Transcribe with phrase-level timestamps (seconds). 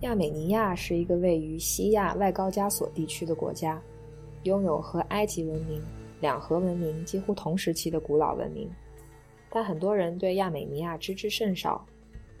[0.00, 3.82] 亚美尼亚是一个位于西亚外高加索地区的国家，
[4.42, 5.82] 拥有和埃及文明、
[6.20, 8.70] 两河文明几乎同时期的古老文明。
[9.48, 11.86] 但很多人对亚美尼亚知之甚少，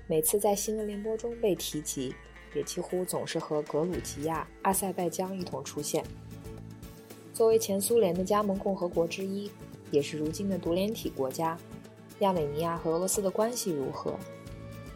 [0.06, 2.14] 每次在新闻联播中被提及，
[2.54, 6.04] 也几乎总是和格鲁吉亚、阿塞拜疆一同出现。
[7.32, 9.50] 作为前苏联的加盟共和国之一，
[9.90, 11.56] 也是如今的独联体国家，
[12.18, 14.14] 亚美尼亚和俄罗斯的关系如何？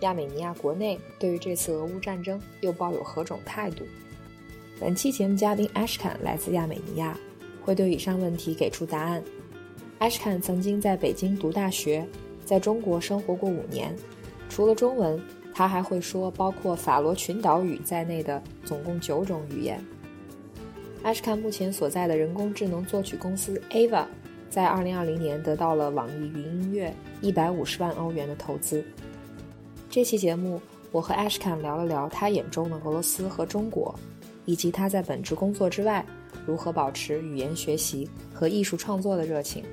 [0.01, 3.85] 亚美尼亚国内对于这次俄乌战争又抱有何种态度？
[4.81, 7.19] 本期节目嘉宾 Ashkan 来自亚美尼亚，
[7.63, 9.23] 会对以上问题给出答案。
[9.99, 12.07] Ashkan 曾经在北京读大学，
[12.45, 13.95] 在中国生活过五年。
[14.49, 15.21] 除了中文，
[15.55, 19.85] 他还会说包括法罗群岛语在内的总共九种语言。
[21.05, 24.07] Ashkan 目前所在的人工智能作曲公司 Ava，
[24.49, 28.83] 在2020年得到了网易云音乐150万欧元的投资。
[29.91, 33.93] 这期节目，我和 Ashkan 聊了聊他眼中的俄罗斯和中国，
[34.45, 36.07] 以及他在本职工作之外
[36.47, 39.65] 如何保持语言学习和艺术创作的热情。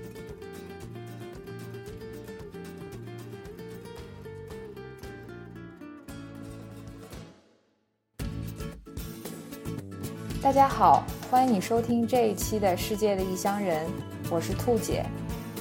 [10.41, 13.85] 大家好，欢迎你收听这一期的《世界的异乡人》，
[14.31, 15.05] 我是兔姐。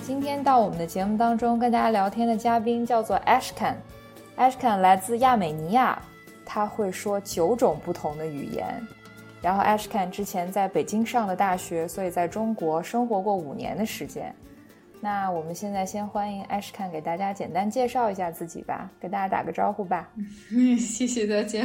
[0.06, 3.74] 今天到我们的节目当中跟大家聊天的嘉宾叫做 Ashkan。
[4.36, 6.00] Ashkan 来自亚美尼亚，
[6.44, 8.66] 他会说九种不同的语言。
[9.40, 14.34] 然后 Ashkan 之前在北京上的大学，所以在中国生活过五年的时间。
[15.00, 20.08] 那我们现在先欢迎 Ashkan 给大家简单介绍一下自己吧，给大家打个招呼吧。
[20.78, 21.60] 谢谢大家，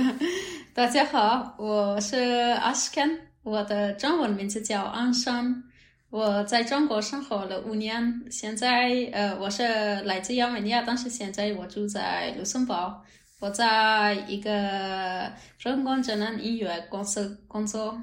[0.74, 5.64] 大家好，我是 Ashkan，我的中文名字叫安山。
[6.12, 9.64] 我在中国生活了五年，现在呃我是
[10.02, 13.02] 来自亚美尼亚，但是现在我住在卢森堡。
[13.40, 14.52] 我在一个
[15.58, 17.98] 人工智能音乐公司工作。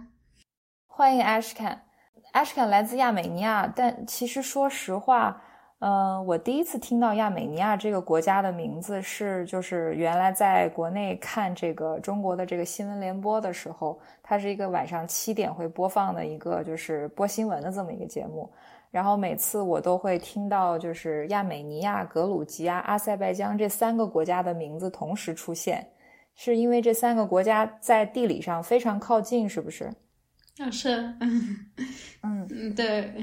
[0.87, 5.43] 欢迎 Ashkan，Ashkan 来自亚美尼亚，但其实说实话。
[5.81, 18.50] 嗯，我第一次听到亚美尼亚这个国家的名字是，就是原来在国内看这个中国的这个新闻联播的时候，它是一个晚上七点会播放的一个就是播新闻的这么一个节目，
[18.91, 25.88] 然后每次我都会听到就是亚美尼亚、格鲁吉亚、阿塞拜疆这三个国家的名字同时出现，
[26.34, 29.84] 是因为这三个国家在地理上非常靠近，是不是？
[30.59, 31.69] 啊，是，嗯
[32.50, 33.15] 嗯，对。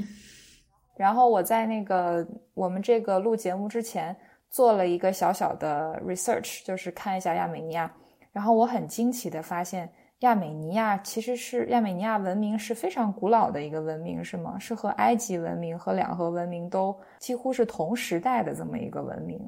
[0.96, 4.16] 然后我在那个我们这个录节目之前
[4.50, 7.92] 做了一个小小的 research，就是看一下亚美尼亚。
[8.32, 9.90] 然后我很惊奇的发现，
[10.20, 14.58] 亚美尼亚其实是亚美尼亚文明是非常古老的一个文明，是吗？
[14.60, 19.40] 是和埃及文明和两河文明都几乎是同时代的这么一个文明。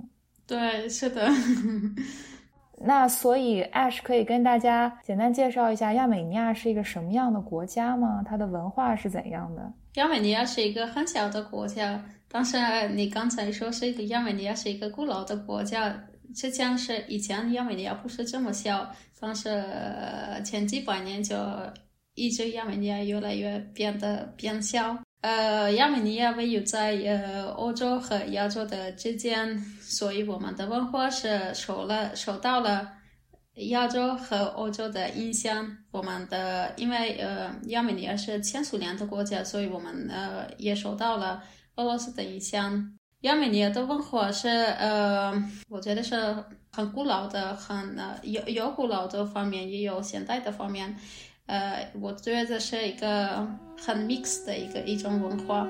[0.46, 1.28] 对，是的。
[2.80, 8.22] 那所以 Ash 可以跟大家简单介绍一下亚美尼亚是一个什么样的国家吗？
[8.26, 9.74] 它的文化是怎样的？
[9.98, 12.56] 亚美尼亚是一个很小的国家，但是
[12.90, 16.00] 你刚才说是一个亚美尼亚是一个古老的国家，
[16.36, 18.88] 之前是以前亚美尼亚不是这么小，
[19.20, 19.64] 但是
[20.46, 21.36] 前几百年就
[22.14, 24.96] 一直亚美尼亚越来越变得变小。
[25.22, 32.94] 呃，亚美尼亚位于在呃欧洲和亚洲的之间，所以我们的文化是受了受到了
[33.58, 35.78] 亚洲和欧洲的影响。
[35.92, 41.44] 我们的因为呃亚美尼亚是前苏联的国家，所以我们呃也受到了
[41.76, 42.94] 俄罗斯的影响。
[43.22, 45.34] 亚美尼亚的文化是呃，
[45.70, 46.16] 我觉得是
[46.72, 50.96] 很古老的，很呃有有古老的方面，也有现代的方面。
[51.48, 53.48] 呃，我觉得是一个
[53.84, 55.68] 很 mix 的一个一种文化。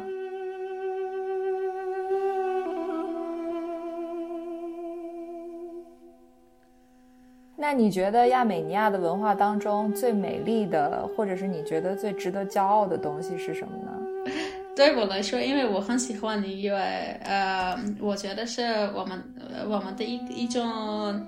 [7.59, 14.31] 那你觉得亚美尼亚的文化当中最美丽的，或者是你觉得最值得骄傲的东西是什么呢？
[14.75, 16.77] 对我来说，因为我很喜欢音乐，
[17.24, 18.62] 呃，我觉得是
[18.95, 19.19] 我们
[19.68, 20.63] 我们的一一种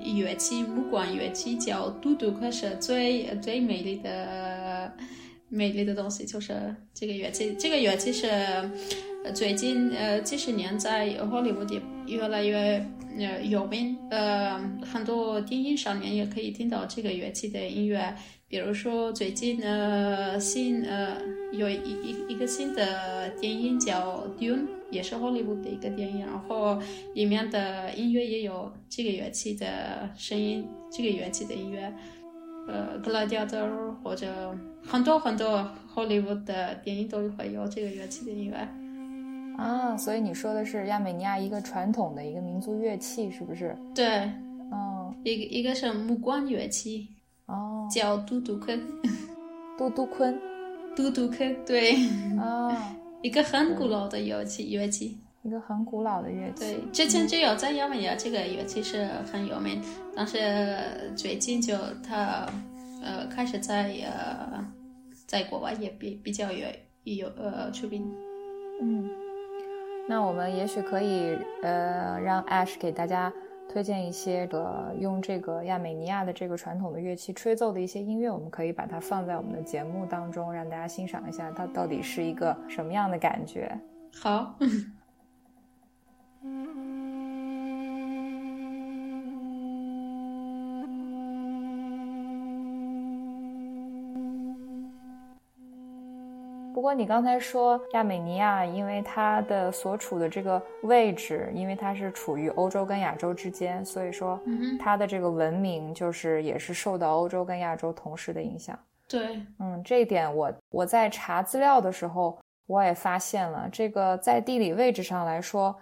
[0.03, 4.93] 乐器，木管乐器叫嘟嘟，可是最最美丽的
[5.47, 6.53] 美丽的东西就是
[6.93, 7.55] 这个乐器。
[7.57, 8.27] 这个乐器是
[9.33, 12.85] 最近呃几十年在荷里活的越来越
[13.17, 18.15] 呃有名，呃，很多电影上面也可以听到这个乐器的音乐。
[18.47, 21.17] 比如说，最近呃新呃
[21.51, 24.55] 有一一一个新的电影叫《Dune》，
[24.89, 26.79] 也是好莱坞的一个电影，然后
[27.13, 31.93] 里面的音乐也有这个乐器的声音，这个乐器的音乐，
[32.67, 33.47] 呃，《，Gloria》
[34.03, 38.67] 或者很多很多好莱坞的电影都会有这个乐器的音乐。
[39.59, 43.75] 啊，所以你说的是亚美尼亚一个传统的一个民族乐器，是不是？
[43.93, 44.05] 对，
[44.71, 47.07] 嗯，一个一个是木管乐器。
[47.45, 48.79] 哦，叫嘟嘟坤，
[49.77, 50.39] 嘟嘟坤，
[50.95, 51.95] 嘟嘟坤，对，
[52.37, 55.17] 啊， 一个很古老的乐器，乐器。
[55.41, 56.59] 一个很古老的乐器。
[56.59, 59.81] 对，之前就有在亚美尼亚这个乐器是很有名，
[60.15, 61.75] 但是最近就
[62.05, 62.45] 它
[63.01, 64.63] 呃开始在呃
[65.25, 66.67] 在国外也比比较有
[67.05, 68.05] 有呃出名。
[68.81, 69.09] 嗯，
[70.09, 73.31] 那我们也许可以呃让 Ash 给大家
[73.71, 83.71] 推荐一些个用这个亚美尼亚的这个传统的乐器吹奏的一些音乐，我们可以把它放在我们的节目当中，让大家欣赏一下它到底是一个什么样的感觉。
[84.19, 84.55] 好。
[96.79, 104.39] 不过你刚才说亚美尼亚，因为它的所处的这个位置，因为它是处于欧洲跟亚洲之间，所以说
[104.79, 108.79] 它的这个文明就是也是受到欧洲跟亚洲同时的影响。
[109.09, 115.75] 对，嗯，这一点我我在查资料的时候我也发现了，这个在地理位置上来说。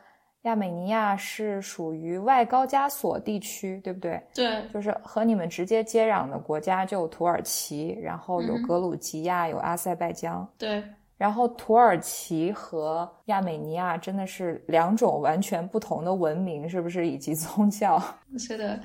[0.47, 4.21] 亚美尼亚是属于外高加索地区，对不对？
[4.33, 10.47] 对，就是和你们直接接壤的国家就有土耳其，然后有格鲁吉亚，有阿塞拜疆。
[10.57, 10.83] 对，
[11.17, 17.07] 然后土耳其和亚美尼亚真的是两种完全不同的文明，是不是？
[17.07, 18.01] 以及宗教。
[18.39, 18.79] 是的。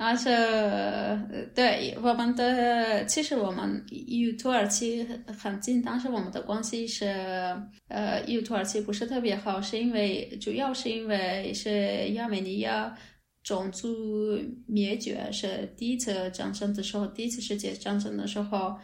[0.00, 0.30] 而且，
[1.56, 7.06] 对我们的其实我们与土耳其很近，但是我们的关系是
[7.88, 12.96] 呃与土耳其不是特别好，是因为主要是因为是亚美尼亚
[13.42, 18.76] 种族灭绝是第一次战争的时候，第一次世界战争的时候，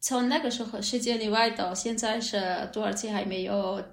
[0.00, 2.40] 从那个时候世界里外到现在是
[2.72, 3.84] 土耳其还没有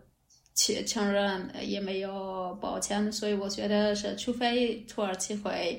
[0.56, 5.78] 去承认，也没有抱歉，所以我觉得是除非土耳其会。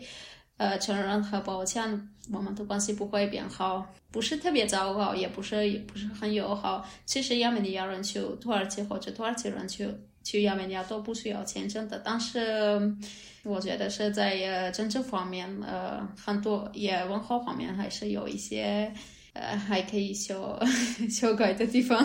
[0.58, 6.87] 呃，承认和抱歉，我们的关系不会变好，不是特别糟糕，也不是也不是很友好。
[7.04, 9.88] 其实亚美尼亚人去土耳其或者土耳其人去
[10.22, 12.94] 去亚美尼亚都不需要签证的，但是
[13.43, 18.93] 我觉得是在呃政治方面，呃很多也文化方面还是有一些
[19.32, 20.56] 呃还可以修
[21.10, 21.98] 修改的地方。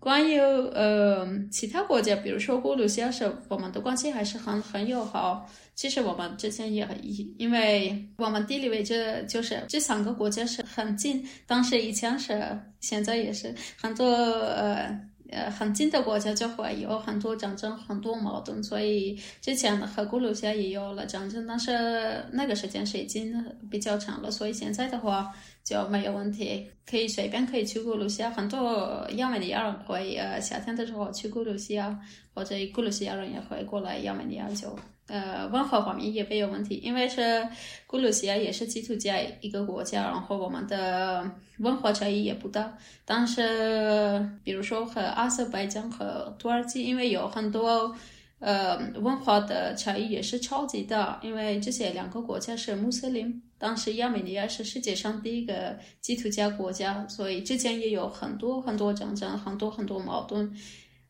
[0.00, 5.48] 关于呃其他国家，比如说俄罗斯，是我们的关系还是很很友好。
[5.74, 6.96] 其实我们之前也很，
[7.38, 15.00] 因为我们地理位置就是这三个国家是很近，当时以前是，现在也是很多呃
[15.30, 25.30] 呃很近的国家就会有很多战争、很多矛盾，所以之前和古鲁西亚也有了战争，但是那个时间是已经比较长了，所以现在的话
[25.62, 31.98] 就没有问题，可以随便可以去古鲁西亚，很多亚美尼亚人会呃夏天的时候去古鲁西亚，
[32.34, 34.74] 或者古鲁西亚人也会过来亚美尼亚就。
[35.08, 37.48] 呃，文化方面也没有问题，因为是
[37.86, 41.28] 古鲁西亚也是基督教一个国家，然后我们的
[41.60, 42.76] 文化差异也不大。
[43.06, 47.96] 但是，比如说和阿塞拜疆和土耳其，因为有很多
[48.38, 60.54] 呃文化的差异也是超级大，因为这些两个国家是穆斯林，当时亚美尼亚是世界上第一个基督教国家，所以之前也有很多很多战争，很多很多矛盾。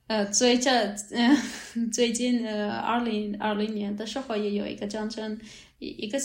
[0.08, 0.70] 呃，最这
[1.12, 1.36] 嗯，
[1.92, 5.38] 最近呃，二零二零年的时候也有一个战争，
[5.78, 6.18] 一一个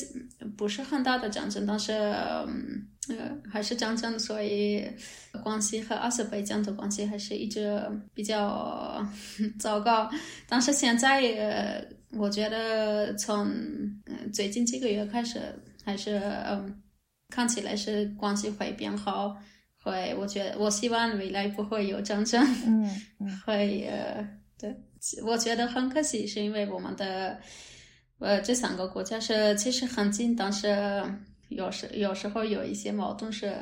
[0.57, 2.47] 不是很大的战争，但是呃
[3.51, 4.85] 还是战争，所以
[5.43, 7.81] 关系和阿塞拜疆的关系还是一直
[8.13, 9.05] 比较
[9.59, 10.09] 糟糕。
[10.47, 13.51] 但是现在呃，我觉得从
[14.31, 15.39] 最近几个月开始，
[15.83, 16.81] 还是嗯，
[17.27, 19.35] 看起来是关系会变好。
[19.83, 22.41] 会，我觉得我希望未来不会有战争。
[22.65, 22.89] 嗯，
[23.45, 24.25] 会呃，
[24.57, 24.73] 对，
[25.25, 27.37] 我觉得很可惜，是因为我们的
[28.19, 31.03] 呃这三个国家是其实很近，但是
[31.49, 33.53] 有时有时候有一些矛盾是，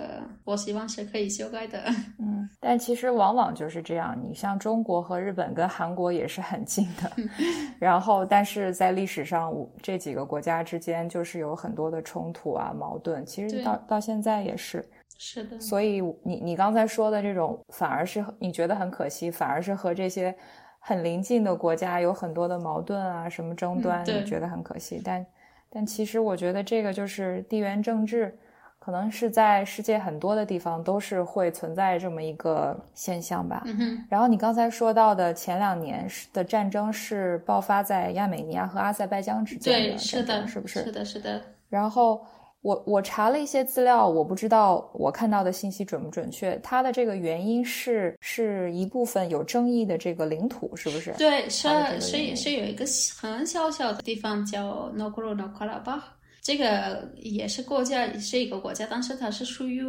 [0.46, 1.84] 我希望是可以修改的。
[2.20, 7.12] 嗯，但其实往往就是这样，你像中国和日本跟韩国也是很近的，
[7.80, 9.52] 然后但是在历史上
[9.82, 14.88] 这几个国家之间就是有很多的冲突啊矛盾，其实到到现在也是。
[15.24, 20.36] 是的，所以你你刚才说的这种，反而是你觉得很可惜，反而是和这些
[20.80, 25.00] 很邻近的国家有很多的矛盾啊，什么争端，你觉得很可惜。
[25.06, 25.24] 但
[25.70, 28.36] 但其实我觉得这个就是地缘政治，
[28.80, 33.62] 可能是在世界很多的地方都是会存在这么一个现象吧。
[33.68, 34.04] 嗯。
[34.10, 40.84] 然后你刚才说到的前两年的战争是爆发在亚美尼亚和阿塞拜疆之间的，是的，是不是？
[40.84, 41.40] 是的，是的。
[41.70, 42.26] 然后。
[42.62, 46.60] 我我查了一些资料，我不知道我看到的信息准不准确。
[46.62, 51.12] 它的这个原因是是一部分有争议的这个领土，是不是？
[51.18, 51.68] 对，是
[52.00, 52.86] 是是有一个
[53.20, 56.04] 很小小的地方叫 Nagorno Karabakh，
[56.44, 59.84] 这个也是国家，是一个国家，但是它是属于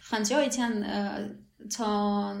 [0.00, 1.20] 很久以前，呃，
[1.70, 2.36] 从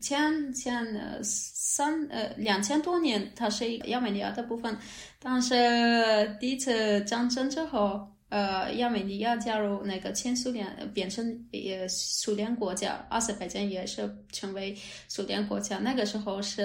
[0.00, 4.76] 前前呃三呃两千多年，它是一个亚美尼亚的部分，
[5.22, 8.04] 但是第一次战争之后。
[8.34, 14.76] 呃，亚美尼亚加入那个前苏联，变成呃苏联国家，阿塞拜疆也是成为
[15.06, 15.78] 苏联国家。
[15.78, 16.62] 那个时候是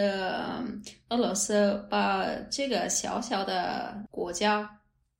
[1.10, 4.68] 俄罗斯把这个小小的国家，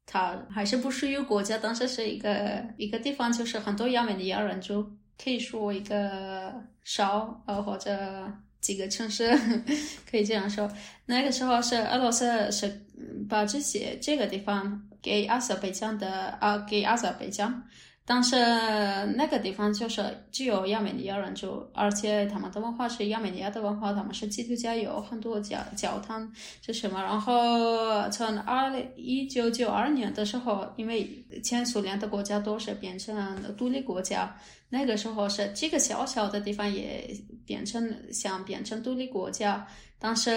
[0.08, 4.82] 它还是不属于国家，当时是一个一个地方，就是很多亚美尼亚人就
[5.24, 6.52] 可以说一个
[6.84, 8.26] 少呃或者
[8.60, 9.38] 几个城市，
[10.10, 10.68] 可以这样说。
[11.06, 12.88] 那个时候是俄罗斯是
[13.28, 14.82] 把这些这个地方。
[15.02, 17.64] 给阿塞拜疆的啊，给阿塞拜疆，
[18.04, 18.36] 但是
[19.16, 26.30] 那个地方就是只有亚美尼亚人住，而且他们的文化是亚美尼亚的文化，他们是基督教，有很多教教堂
[26.62, 27.02] 是什么。
[27.02, 31.10] 然后从二一九九二年的时候，因为
[31.46, 34.36] 前苏联的国家都是变成独立国家，
[34.68, 37.10] 那个时候是这个小小的地方也
[37.46, 39.66] 变成想变成独立国家，
[39.98, 40.30] 但是。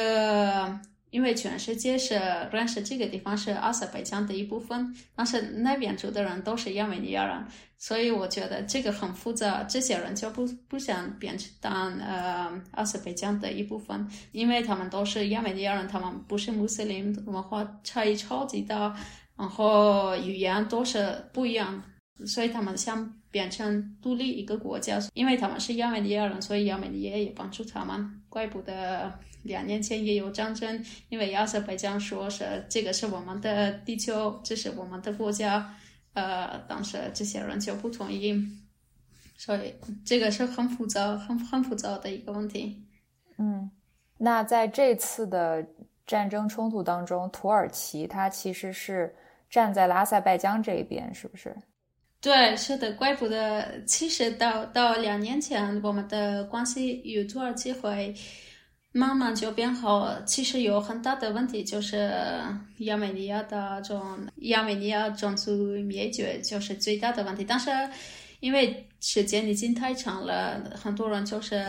[1.12, 2.14] 因为全世界是
[2.50, 9.62] 认识这个地方是阿塞拜疆的一部分，但是那边住的人都是亚美尼亚人，所以我觉得这个很复杂。
[9.64, 18.96] 这些人就不不想变成当呃阿塞拜疆的一部分，因为他们都是亚美尼亚人，他们不是穆斯林，文化差异超级大，
[19.36, 21.82] 然后语言都是不一样，
[22.24, 24.98] 所以他们想变成独立一个国家。
[25.12, 29.12] 因为他们是亚美尼亚人，所以亚美尼亚也帮助他们，怪不得。
[29.42, 35.74] 两年前也有战争，因为阿塞拜疆说是这个是我们的地球，这是我们的国家，
[36.12, 38.34] 呃，当时这些人就不同意，
[39.36, 42.80] 所以这个是很复杂、很很复杂的一个问题。
[43.36, 43.68] 嗯，
[44.16, 45.66] 那在这次的
[46.06, 49.12] 战争冲突当中，土耳其它其实是
[49.50, 51.52] 站在了阿塞拜疆这一边，是不是？
[52.20, 53.82] 对，是的，怪不得。
[53.86, 58.14] 其实到到两年前，我们的关系与土耳其会。
[58.92, 60.14] 慢慢就变好。
[60.26, 62.12] 其实有很大的问题，就是
[62.78, 64.00] 亚美尼亚的种
[64.36, 65.50] 亚美尼亚种族
[65.82, 67.42] 灭绝就是最大的问题。
[67.42, 67.70] 但是
[68.40, 71.64] 因为时间已经太长了，很多人就是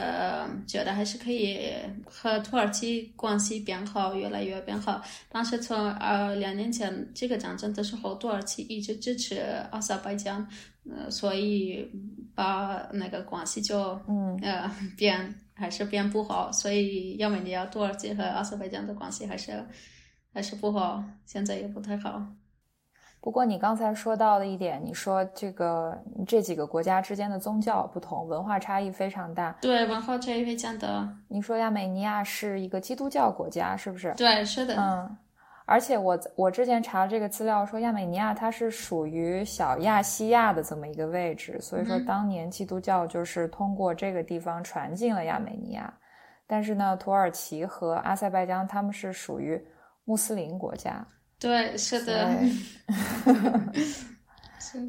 [0.67, 1.71] 觉得还是可以
[2.05, 5.01] 和土耳其关系变好，越来越变好。
[5.29, 9.37] 但是从呃两年前这个战争的时候，土耳其一直支持
[9.71, 10.45] 阿塞拜疆，
[10.89, 11.89] 呃，所以
[12.35, 15.33] 把那个关系就嗯呃变。
[15.63, 19.65] 还是变不好，所以亚美尼亚、土耳其和阿塞拜疆的关系还是
[20.33, 22.21] 还是不好，现在也不太好。
[23.21, 29.55] 不过你刚才说到的一点，你说这个这几个国家之间的宗教不同，文化差异非常大。
[29.61, 31.07] 对，文化差异非常大。
[31.29, 34.13] 你说亚美尼亚是一个基督教国家，是不是？
[34.17, 34.75] 对，是的。
[34.77, 35.17] 嗯。
[35.65, 45.93] 而且我我之前查这个资料说，亚美尼亚它是属于小亚细亚的这么一个位置，所以说当年基督教就是通过这个地方传进了亚美尼亚。
[46.45, 49.59] 但是呢，土耳其和阿塞拜疆他们是属于
[50.03, 51.05] 穆斯林国家。
[51.39, 52.29] 对， 是的。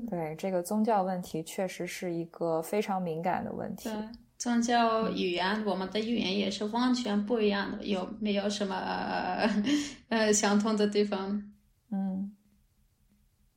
[0.08, 3.90] 对，这个宗教问题确实是一个非常敏感的问题。
[4.44, 8.76] 宗教语言，我们的语言也是完全不一样的，有没有什么
[10.10, 11.42] 呃相同的地方？
[11.90, 12.30] 嗯，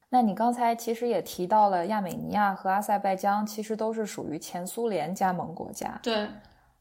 [0.08, 6.00] 那你刚才其实也提到了亚美尼亚和阿塞拜疆，其实都是属于前苏联加盟国家。
[6.02, 6.26] 对。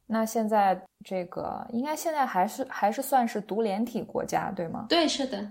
[0.07, 4.87] 那现在这个应该现在还是还是算是独联体国家，对吗？
[4.89, 5.51] 对，是的。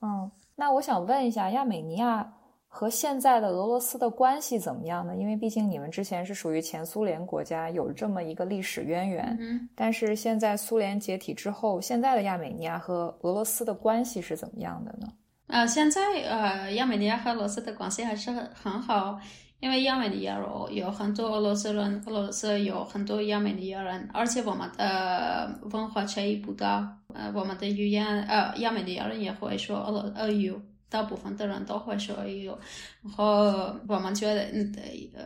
[0.00, 2.34] 嗯，那我想问一下，亚美尼亚。
[2.70, 5.16] 和现在的俄罗斯的关系怎么样呢？
[5.16, 9.36] 因为毕竟你们之前是属于前苏联国家，有这么一个历史渊源。
[9.40, 15.08] 嗯，但是现在苏联解体之后，现在的亚美尼亚和俄罗斯的关系是怎么样的呢？
[15.46, 19.18] 呃，现在呃，亚美尼亚和俄罗斯的关系还是很很好，
[19.60, 26.96] 因为亚美尼亚有有很多俄罗斯人，俄罗斯有很多亚美尼亚人，而且我们的文化差异不大。
[27.14, 30.54] 呃，我们的语言，呃，亚美尼亚人也会说俄罗俄语。
[30.90, 32.58] 大部分的人都会说有，
[33.02, 34.74] 然后我们觉得，嗯，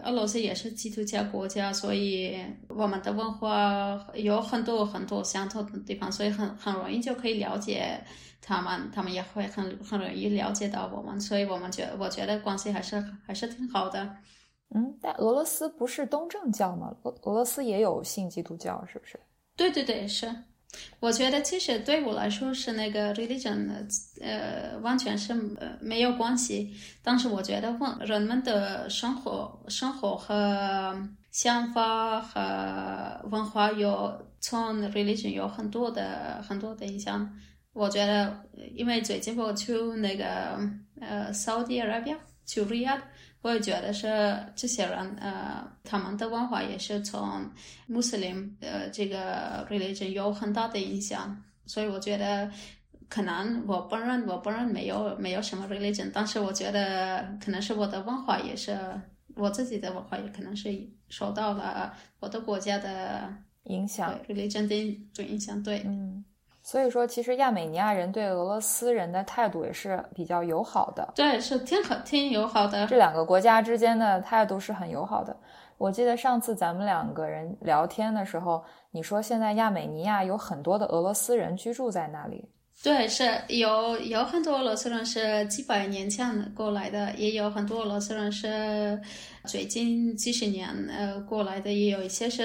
[0.05, 2.37] 俄罗斯也是基督教国家，所以
[2.69, 8.03] 我们的文化有很多很多相同的地方，所以很很容易就可以了解
[8.41, 14.17] 他们，他们也会很很容易了解到我们，所以我们觉我觉得关系还是还是挺好的。
[14.75, 16.93] 嗯，但俄罗斯不是东正教吗？
[17.03, 19.21] 俄俄罗斯也有信基督教，是不是？
[19.55, 20.35] 对对对，是。
[21.01, 23.69] 我觉得其实对我来说是那个 religion，
[24.21, 26.73] 呃，完全是呃没有关系。
[27.03, 30.97] 但是我觉得问人们的生活、生活和
[31.31, 37.31] 想法和文化有从 religion 有很多的很多的影响。
[37.73, 40.59] 我觉得，因为最近我去那个
[41.01, 43.01] 呃 Saudi Arabia，去 Riyadh，
[43.43, 44.07] 我也觉得是
[44.55, 47.45] 这些人，呃，他们的文化也是从
[47.87, 52.51] 穆斯林呃这个 religion 有很大的影响，所以我觉得
[53.09, 58.79] 可能我本人我本人没有没有什么 religion，但是我觉得可能是我的文化也是
[59.35, 60.71] 我自己的文化也可能是
[61.09, 63.35] 受到了我的国家的
[63.65, 66.25] 影响，religion 的影响，对，嗯。
[66.63, 71.07] 所以说，其实亚美尼亚人对俄罗斯人的态度也是比较友好的。
[71.15, 72.87] 对，是挺好，挺友好的。
[72.87, 75.37] 这两个国家之间的态度是很友好的。
[75.77, 82.49] 我记得上次咱们两个人聊天的时候，你说现在亚美尼亚有很多的俄罗斯人居住在那里。
[82.83, 89.01] 对，是有有很多俄罗斯人是几百年前过来的，也有很多俄罗斯人是
[89.45, 92.45] 最近几十年呃过来的，也有一些是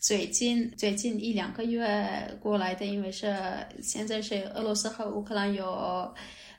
[0.00, 2.08] 最近最近一两个月
[2.40, 3.36] 过来的，因为是
[3.82, 6.10] 现在是俄罗斯和乌克兰有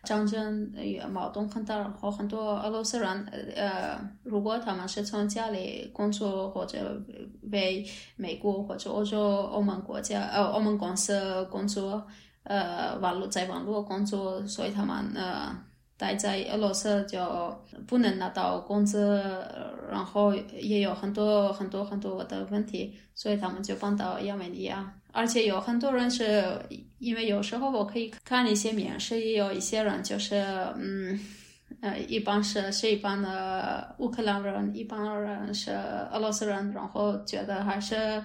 [0.04, 7.02] 战争，有矛盾很大，然后很多俄罗斯人呃，如果他们是从家里工作或者
[7.52, 7.84] 为
[8.16, 12.06] 美国或者欧洲欧盟国家呃欧盟公司工作。
[12.48, 15.54] 呃，网络在网络工作，所以他们呃
[15.98, 17.54] 待在俄罗斯就
[17.86, 19.44] 不能拿到工资，
[19.92, 24.94] 然后也有很多很多很多的问题，所以他们就搬到亚美尼亚。
[25.12, 26.58] 而且有很多人是
[27.00, 30.36] 因为有时候我可以看一些面试，也有一些人就是
[30.78, 31.20] 嗯
[31.82, 35.72] 呃，一般是是一般的乌克兰人，一般人是
[36.14, 38.24] 俄罗斯人，然后觉得还是。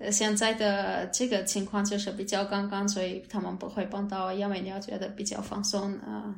[0.00, 6.34] 呃，现在的这个情况就是比较刚刚，所以他们不会碰到因为你要，觉得比较放松啊。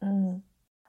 [0.00, 0.42] 嗯，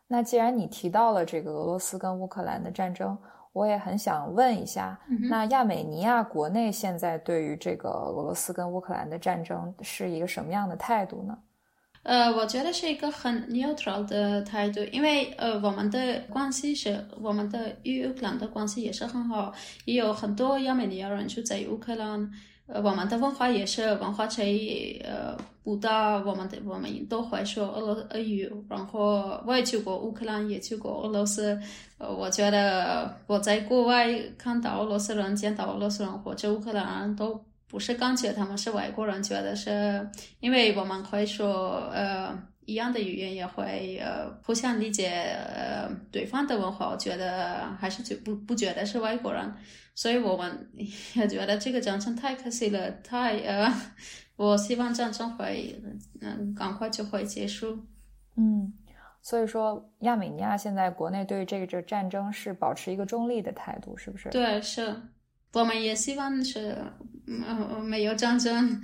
[0.07, 3.17] 那既然你提到了这个俄罗斯跟乌克兰的战争，
[3.53, 11.37] 我也很想问一下，那亚美尼亚国内现在对于这个俄罗斯跟乌克兰的战争是一个什么样的态度呢？
[12.07, 19.53] 呃，我觉得是一个很 neutral 的态度，因为呃，我们的关系是我们的与乌克兰的关系也是很好，
[19.83, 22.31] 也有很多亚美尼亚人住在乌克兰，
[22.67, 31.59] 呃，我们的文化也是文化差异呃不大，我们的我们都会说俄罗俄语，然后我也去过乌克兰，也去过俄罗斯，
[31.97, 37.46] 呃，我觉得我在国外看到俄罗斯人，见到俄罗斯人或者乌克兰人都。
[37.67, 49.53] 不是感觉他们是外国人，觉得是因为我们会说呃一样的语言，也会呃互相理解呃对方的文化，我觉得还是就不不觉得是外国人，
[49.95, 50.69] 所以我们
[51.15, 53.73] 也觉得这个战争太可惜了，太呃，
[54.35, 55.81] 我希望战争会
[56.21, 57.77] 嗯赶快就会结束。
[58.35, 58.71] 嗯，
[59.21, 64.29] 所以说亚美尼亚现在国内对这个战争是保持一个中立的态度，是不是？
[64.29, 64.95] 对，是。
[65.53, 66.77] 我们也希望是，
[67.27, 68.81] 嗯， 没有战争，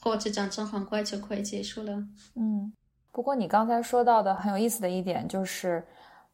[0.00, 1.92] 或者战争很快就可以结束了。
[2.34, 2.72] 嗯，
[3.10, 5.82] 不过你刚才说到的很有意思的一点就是，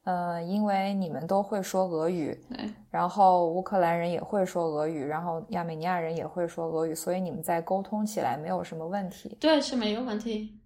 [0.05, 9.37] 呃，因为你们都会说俄语，对，然后乌克兰人也会说俄语，然后亚美尼亚人也会说俄语，所以你们在沟通起来没有什么问题。
[9.39, 10.59] 对，是没有问题。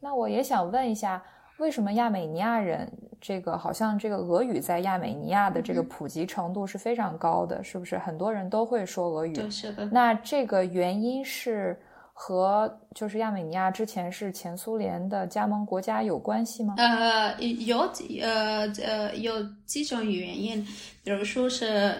[0.00, 1.22] 那我也想问一下。
[1.58, 2.90] 为什么亚美尼亚人
[3.20, 9.50] 这个好像这个俄语在亚美尼亚的这个普及程度是非常高的，是不是很多人都会说俄语？
[9.50, 9.86] 是的。
[9.86, 11.78] 那这个原因是
[12.12, 16.74] 和就是亚美尼亚之前是前苏联的加盟国家有关系吗？
[16.76, 17.80] 呃，有
[18.20, 20.60] 呃呃有几种原因，
[21.02, 21.94] 比如说是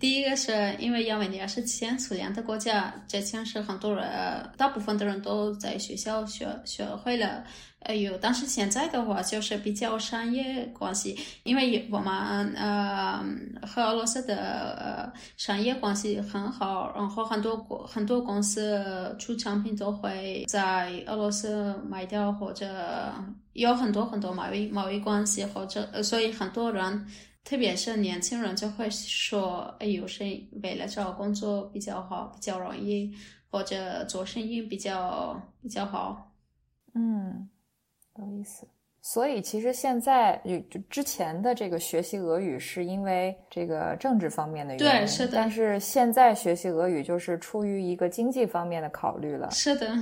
[0.00, 4.04] 第一个是因为亚美尼亚是前苏联的国家，之前是很多人
[4.56, 7.44] 大部分的人都在学校学学会了。
[7.84, 12.12] 哎呦，但是现在的话就是比较商业关系，因为我们
[12.54, 13.22] 呃
[13.62, 22.66] 和俄罗斯的呃商业关系很好，然后很多国很多公司出产品都会在俄罗斯卖掉，或者
[23.52, 27.06] 有很多很多贸易贸易关系，或者呃所以很多人，
[27.44, 30.24] 特别是年轻人就会说，哎呦，是
[30.62, 33.14] 为了找工作比较好，比较容易，
[33.50, 36.32] 或者做生意比较比较好，
[36.94, 37.50] 嗯。
[38.16, 38.66] 有意思，
[39.02, 45.32] 所以其实现在就之前的这个学习俄语是因为这个政治方面的原因，对，是的。
[45.34, 49.94] 但是现在学习俄语就是出于一个经济方面的考虑了，是的。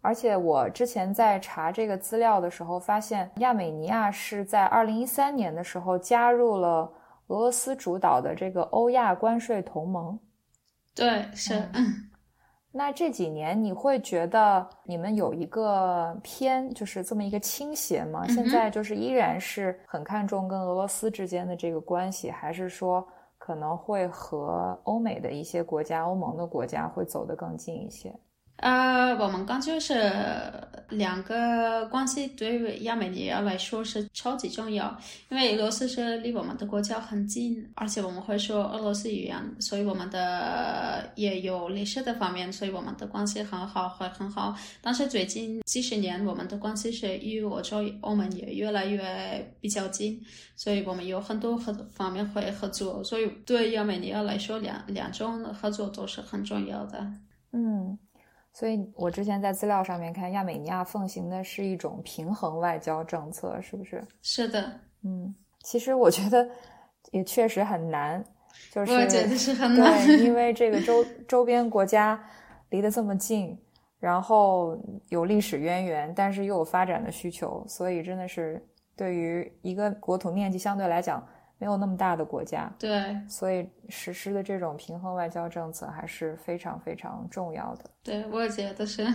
[0.00, 6.90] 而且我之前在查这个资料的时候，发现亚美尼亚是在二零一三年的时候加入了
[7.26, 10.18] 俄罗斯主导的这个欧亚关税同盟，
[10.94, 11.62] 对，是。
[12.72, 18.26] 那这几年你会觉得你们有一个偏，就是这么一个倾斜吗？
[18.28, 23.06] 现在就是依然是很看重跟俄罗斯之间的这个关系，还是说
[23.38, 28.14] 可能会和欧美的一些国家、欧盟的国家会走得更近一些？
[28.60, 30.12] 呃，我们刚就是
[30.90, 34.94] 两个关系对亚美尼亚来说是超级重要，
[35.30, 44.54] 因为俄罗斯是离我们的国家很近，而且我们会说俄罗斯语言，所以我们的也有历史的方面，所以我们的关系很好，会很好。
[44.82, 50.20] 但是最近几十年，我们的关系是与欧洲、欧盟也越来越比较近，
[50.54, 57.10] 所以我们有很多合方面会合作，所以对亚美尼亚来说，两两种合作都是很重要的。
[57.52, 57.98] 嗯。
[58.52, 64.02] 所以我之前在资料上面看，亚美尼亚奉行的是一种平衡外交政策，是不是？
[64.22, 66.48] 是的，嗯，其实我觉得
[67.12, 68.22] 也确实很难，
[68.72, 72.22] 就是我觉得是很难，对，因为这个周周边国家
[72.70, 73.56] 离得这么近，
[73.98, 74.76] 然后
[75.08, 78.62] 有历史渊源，但是又有发展的需求，所以真的是
[78.96, 81.26] 对于一个国土面积相对来讲。
[81.60, 87.84] 没有那么大的国家，对，所以实施的这种平衡外交政策还是非常非常重要的。
[88.02, 89.06] 对，我也觉得是。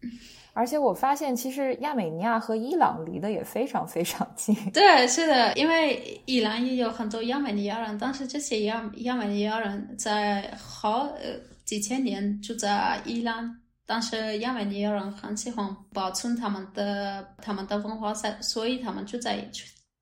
[0.54, 4.56] 而且我发现，其实亚美尼亚和伊朗离得也非常非常近。
[4.72, 19.46] 对，是的，因为伊朗也有很多亚美尼亚人，但是这些亚亚美尼亚人在好呃几千年住在伊朗，但是亚美尼亚人很喜欢保存他们的他们的文化，在所以他们住在。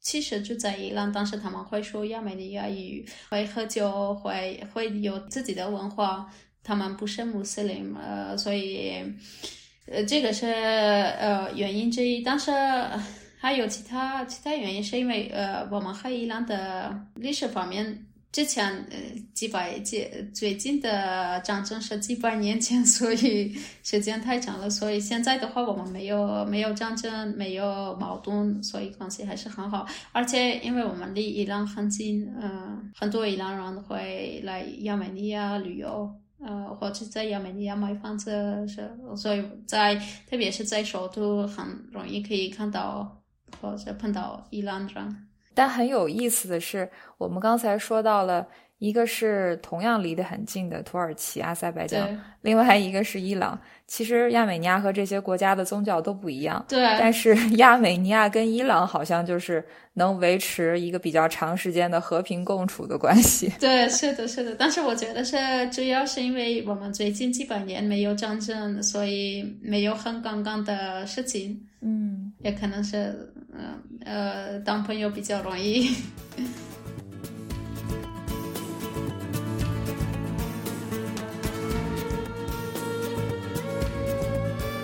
[0.09, 6.27] 其实住在伊朗，当时他们会说亚美尼亚语，会喝酒，会会有自己的文化。
[6.65, 9.05] 他们不是穆斯林，呃，所以，
[9.85, 12.23] 呃，这个是呃原因之一。
[12.23, 12.51] 但是
[13.39, 18.07] 还有其他其他原因，是因为呃，我们和伊朗的历史方面。
[18.31, 18.97] 之前呃
[19.33, 24.69] 几百几最近的战争是几百年前，所以时间太长了。
[24.69, 29.87] 所以现在的话，我们没有没有战争，没有矛盾，所以关系还是很好。
[30.13, 38.31] 而且因为我们离伊朗很近，嗯，很多伊朗人会来亚美尼亚旅游，呃，或者在亚美尼亚买房子，
[38.69, 39.97] 是所以在
[40.29, 43.23] 特别是在首都很容易可以看到
[43.61, 45.28] 或者碰到伊朗人。
[45.59, 48.47] 但很有意思的是，我们刚才说到了，
[48.79, 52.09] 一个是同样离得很近的土耳其、阿塞拜疆，
[52.43, 53.61] 另外一个是伊朗。
[53.89, 56.81] 其实亚美尼亚和这些国家的宗教都不一样，对。
[57.01, 63.53] 但是 亚美尼亚跟伊朗好像就是能维持一个比较长时间的和平共处的关系。
[63.59, 64.55] 对，是的，是的。
[64.55, 65.37] 但是我觉得是
[65.73, 71.61] 主要是因为我们最近几百年没有战争，所以没有很杠杠的事情。
[71.81, 73.33] 嗯，也可能是。
[73.61, 75.89] 嗯呃，当朋友比较容易。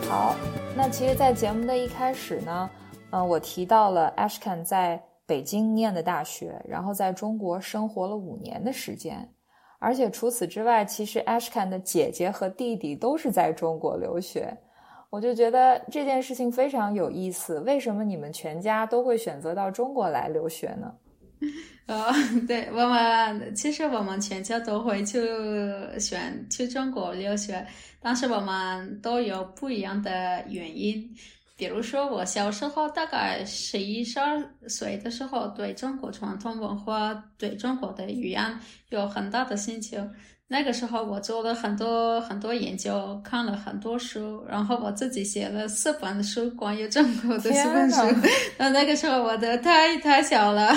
[0.09, 0.35] 好，
[0.77, 2.69] 那其实，在节目的一开始呢，
[3.11, 9.29] 嗯，我提到了 Ashkan 在北京念的大学，然后在中国生活了五年的时间，
[9.79, 14.53] 而且除此之外，其实 Ashkan 的姐姐和弟弟都是在中国留学。
[15.15, 17.61] 我就觉得这件事情非常有意思。
[17.61, 20.93] 为什么你们全家都会选择到中国来留学呢？
[21.87, 22.13] 呃，
[22.49, 25.21] 对我们其实我们全家都会去
[26.01, 27.65] 选去中国留学，
[28.01, 31.09] 但是我们都有不一样的原因。
[31.57, 39.97] 比如说，我小时候大概十一、十二岁的时候，对中国传统文化、对中国的语言有很大的兴趣。
[40.47, 47.97] 那个时候我做了很多很多研究，看了很多书，然后我自己写了四本书，关于中国的四本书。
[48.59, 50.77] 那那个时候我的太太小了，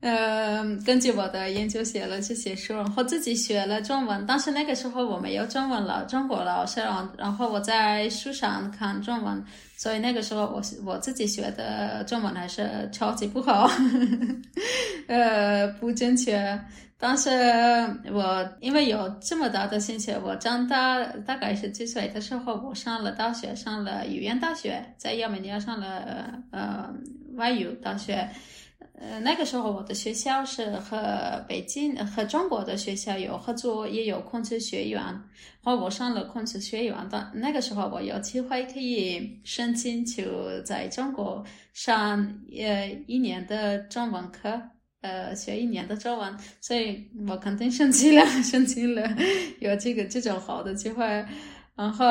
[0.00, 4.24] 呃， 根据我的研究写了这些书，然后自己学了中文。
[4.26, 6.80] 但是那个时候我没有中文了，中国老师，
[7.16, 9.42] 然后我在书上看中文，
[9.76, 13.70] 所以那个时候我我自己学的中文还是超级不好，
[15.06, 16.60] 呃，不正确。
[17.00, 17.30] 当时
[18.12, 26.94] 我因为有这么大的兴趣，我长大大概是几岁的时候，我上了大学，上了语言大学，在亚美尼亚上了呃
[27.36, 28.28] 外语大学。
[28.98, 35.02] 呃，那个时候我的学校是和北京和中国的学校有合作，也有孔子学院，
[35.64, 37.08] 和我上了孔子学院。
[37.08, 40.28] 的那个时候我有机会可以申请去
[40.66, 42.18] 在中国上
[42.54, 44.60] 呃一年的中文课。
[45.02, 49.02] 呃，学一年的中文，所以我肯定申请了， 申请了
[49.58, 51.06] 有这个这种好的机会，
[51.74, 52.06] 然后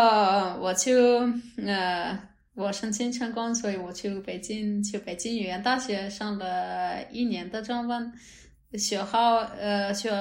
[0.60, 1.19] 我就
[1.63, 2.19] 呃，
[2.56, 8.12] 我申请成功，所以我去北京，去北京语言大学上了一年的中文，
[8.73, 10.12] 学好呃学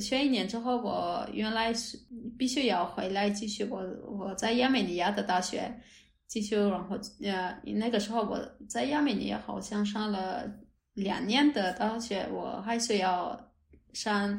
[0.00, 1.98] 学一年之后，我原来是
[2.38, 5.74] 必须要回来继续我我在亚美尼亚的大学
[6.28, 10.48] 继续，然后呃那个时候我在亚美尼亚好像上了。
[10.94, 13.38] 两年的大学，我还是要
[13.92, 14.38] 上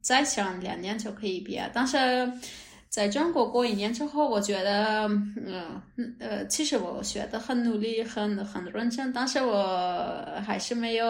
[0.00, 1.70] 再上两年就可以毕业。
[1.72, 2.30] 但是，
[2.88, 5.80] 在中国过一年之后，我觉得，嗯
[6.18, 11.06] 呃，其实我学的很努力，很很认真，但是我还是没有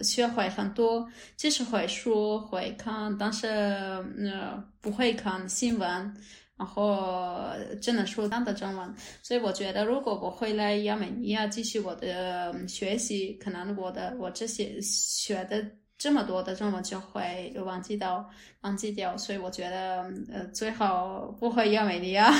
[0.00, 6.14] 学会很多，只是会说会看，但是呃不会看新闻，
[6.58, 8.94] 然后只能说当的中文。
[9.22, 15.64] 所以我觉得，如果我回来亚美尼亚继续我的学习，可能我的我这些学的。
[16.00, 18.24] 这么多的中文就会忘记到
[18.60, 22.32] 忘记掉，所以我觉得呃最好不回亚美尼亚，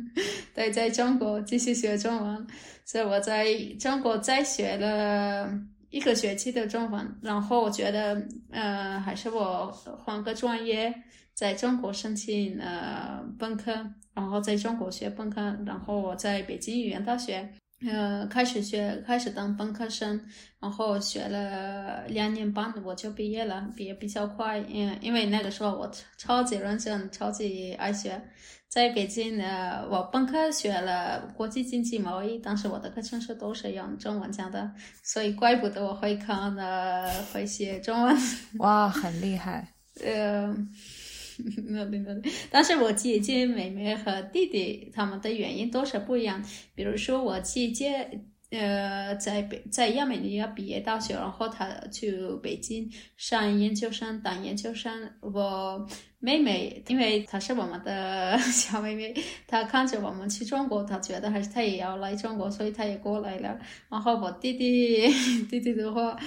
[0.54, 2.46] 对，在中国继续学中文。
[2.84, 3.46] 所以我在
[3.80, 5.50] 中国再学了
[5.88, 10.92] 一个学期的中文，然后我觉得呃还是我换个专业，
[11.38, 13.72] 在中国申请呃本科，
[14.12, 17.48] 然后在中国学本科，然后我在北京语言大学。
[17.88, 20.20] 呃，开始学，开始当本科生，
[20.58, 28.20] 然后学了两年半，我就毕业了，毕业比较快，因因为那个时候我超级认真，超级爱学。
[28.66, 34.68] 在北京呢，我本科学了国际经济贸易，当时我的课程是都是用中文讲的，
[35.04, 38.16] 所以怪不得我会看呃会写中文。
[38.58, 39.68] 哇，很厉害。
[40.04, 40.52] 呃。
[41.68, 46.42] 那那那，但是我姐姐、妹妹和弟弟他们的原因都是不一样。
[46.74, 48.08] 比如说，我姐姐
[48.50, 55.10] 呃在北在亚美尼亚毕业大学，然后她去北京上研究生当研究生。
[55.20, 55.86] 我
[56.18, 59.14] 妹妹因为她是我们的 小妹妹，
[59.46, 63.58] 她看着我们去中国，她觉得还是她也要来中国，所以她也过来了。
[63.88, 65.08] 然后我弟弟
[65.48, 66.18] 弟弟的话。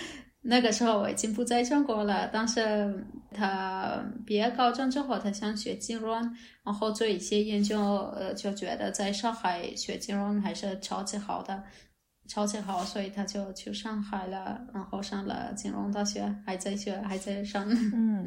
[0.43, 6.13] 那个时候我已经不在中国了，但是他毕业高中之后，他想学金融，
[6.63, 7.80] 然后做一些研究，
[8.15, 11.63] 呃，就觉得在上海学金融还是超级好的，
[12.27, 17.63] 超级好，所以他就去上海了，然后上了金融大学，还在学，还在上。
[17.93, 18.25] 嗯。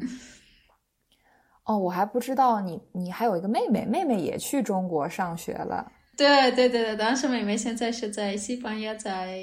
[1.65, 5.91] 哦，我还不知道你，你还有一个妹妹，妹妹也去中国上学了。
[6.17, 9.37] 对对对对，当时妹妹现在是在西班牙，在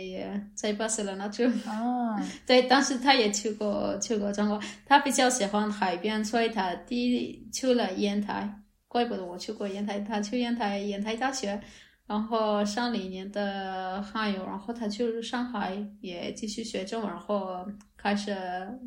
[0.54, 1.44] 在巴塞罗那住。
[1.66, 8.48] 啊， 对，当时她也去过去过中国，她比较喜欢海边，所以她第一去了烟台。
[8.88, 11.60] 怪不得我去过烟台，她去烟台烟台大学。
[12.04, 17.64] 然后上了一年的汉语，然后她去上海也继续学中文，然后
[18.02, 18.36] 开始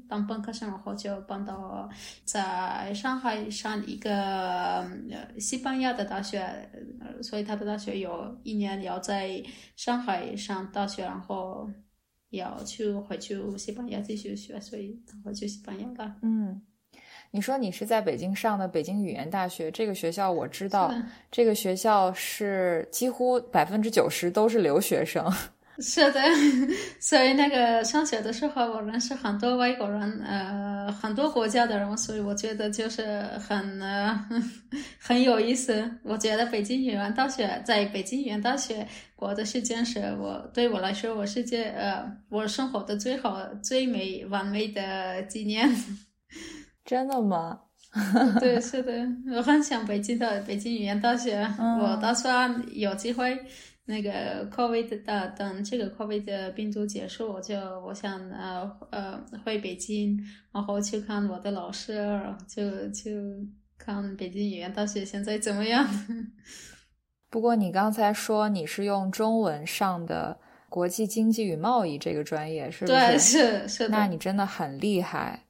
[0.09, 1.89] 当本科生，然后就搬到
[2.25, 4.85] 在上海上一个
[5.39, 6.45] 西班牙的大学，
[7.21, 9.41] 所以他的大学有一年要在
[9.77, 11.69] 上海上大学，然后
[12.31, 16.15] 要去回去西班牙继续学，所以回去西班牙了。
[16.21, 16.61] 嗯。
[17.31, 20.93] 你说你是在北京上的北京语言大学，这个学校我知道，
[21.29, 25.29] 这个学校是几乎百分之九十都是留学生。
[25.79, 26.21] 是的，
[27.01, 34.17] 所以那个上学的时候，我认识很多外国人，呃，很多国家的人，所以我觉得就是很呃
[34.99, 35.89] 很有意思。
[36.03, 45.69] 我觉得北京语言大学在北京语言大学过的时间是我对我来说，我世界呃我生活的最好、最美、完美的几年。
[46.85, 47.59] 真的吗？
[48.39, 48.91] 对，是的，
[49.35, 51.41] 我很想北京的北京语言大学。
[51.57, 53.37] 我打算有机会，
[53.85, 60.19] 那个 COVID 的等这个 COVID 的病毒结束，我就我想呃呃回北京，
[60.51, 63.11] 然后去看我的老师，就就
[63.77, 65.87] 看北京语言大学现在怎么样。
[67.29, 70.37] 不过你刚才说你是用中文上的
[70.69, 72.97] 国际经济与贸易这个专业，是不是？
[72.97, 73.89] 对，是是的。
[73.89, 75.41] 那你真的很厉害。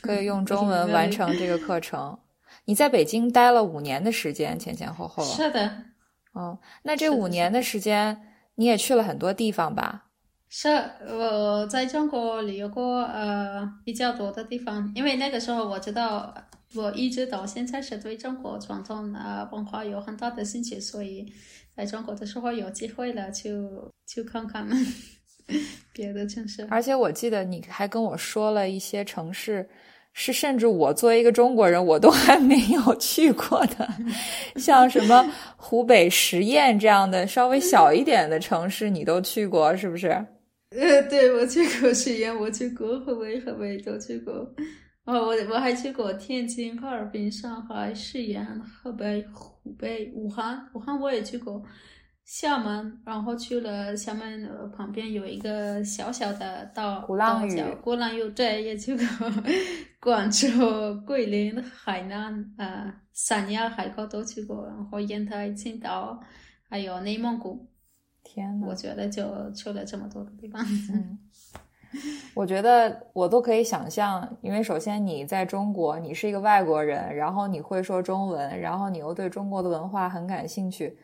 [0.00, 2.18] 可以用 中文完成这个课程。
[2.64, 5.24] 你在北京待了五年的时间，前前后后。
[5.24, 5.84] 是的。
[6.32, 8.20] 哦，那这五年的时间，
[8.54, 10.06] 你也去了很多地方吧？
[10.48, 10.68] 是，
[11.06, 16.34] 我在中国旅游过呃比较多的地方，因为那个时候我知道，
[16.74, 21.32] 我一直到现在是对中国传统啊文化有很大的兴趣，所以
[21.76, 24.68] 在中国的时候有机会了就去看看。
[25.92, 29.68] 别的城市，而且我记得你还跟我说了一些城市，
[30.12, 33.88] 是甚至我作为一个中国人，我都还没有 去过的，
[34.56, 35.24] 像什么
[35.56, 40.08] 湖北十堰这样的稍微小一点的城市，你都去过是不是？
[40.76, 44.32] 呃，对，我去过十堰，我去过河北，河北都去过。
[45.06, 51.60] 哦，我我还去过天津、哈尔滨、上海、十堰、河北、湖北、武汉，武汉我也去过。
[52.32, 59.04] 厦门，然后去了厦门旁边有一个小小的岛，鼓浪屿，鼓浪屿对，也去过。
[60.00, 66.20] 广州、桂林、海南、呃，三亚、海口都去过，然后烟台、青岛，
[66.68, 67.66] 还有内蒙古。
[68.22, 70.64] 天呐，我觉得就去了这么多的地方。
[70.94, 71.18] 嗯，
[72.34, 80.96] 我觉得我都可以想象，因为首先你在中国，你是一个外国人，然后你会说中文，然后你又对中国的文化很感兴趣，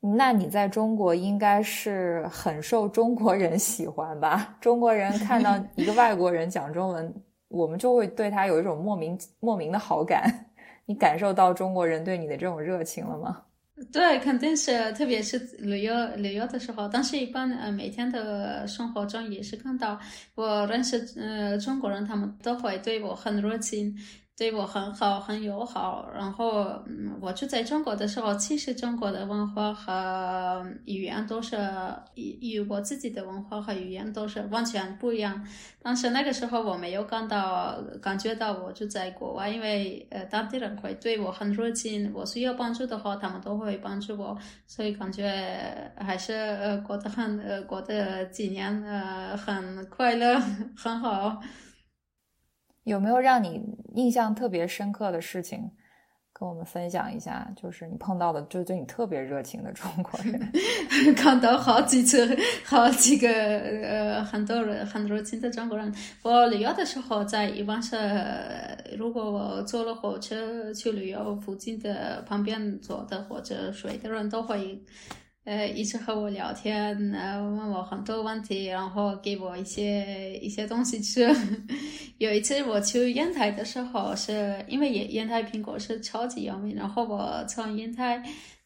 [0.00, 4.56] 那你在中国应该是很受中国人喜欢吧？
[4.60, 7.14] 中国人看到 一个外国人讲中文，
[7.48, 10.46] 我们就会对他有一种莫名莫名的好感。
[10.86, 13.42] 你感受到中国人对你的这种热情了吗？
[13.92, 16.86] 对，肯定是，特别是旅游旅游的时候。
[16.88, 19.98] 但是，一般呃，每天的生活中也是看到，
[20.34, 23.94] 我认识呃中国人，他们都会对我很热情。
[24.40, 26.08] 对我很好，很友好。
[26.14, 31.58] 然后，嗯，我住在中国的时候，其实中国的文化和语言都是
[32.14, 35.46] 与与我自己的文化和语言都是完全不一样。
[35.82, 44.34] 但是那个时候我没有感到感觉到我住在国外，因为呃当地人会对我很热情，我需要帮助的话，他们都会帮助我，
[44.66, 50.40] 所以感觉还是呃过得很呃过得几年呃很快乐，
[50.74, 51.42] 很好。
[52.84, 53.62] 有没有让你
[53.94, 55.70] 印象特别深刻的事情，
[56.32, 57.52] 跟我们分享一下？
[57.54, 60.52] 就是你碰到的，就对你特别热情的中国人，
[61.14, 65.94] 看到好几次，好几个呃，很多人很热情的中国人。
[66.22, 67.96] 我旅游的时候，在一般是，
[68.96, 74.82] 如果我坐了火车去旅游，附近的旁边坐的或者睡的人都会。
[75.44, 81.26] 呃，一直和我聊天，呃，问我很多问题，然后给我一些一些东西吃。
[82.18, 88.22] 有一次我去烟台的时候，是因为烟烟台苹果是超级有名，然后我从烟台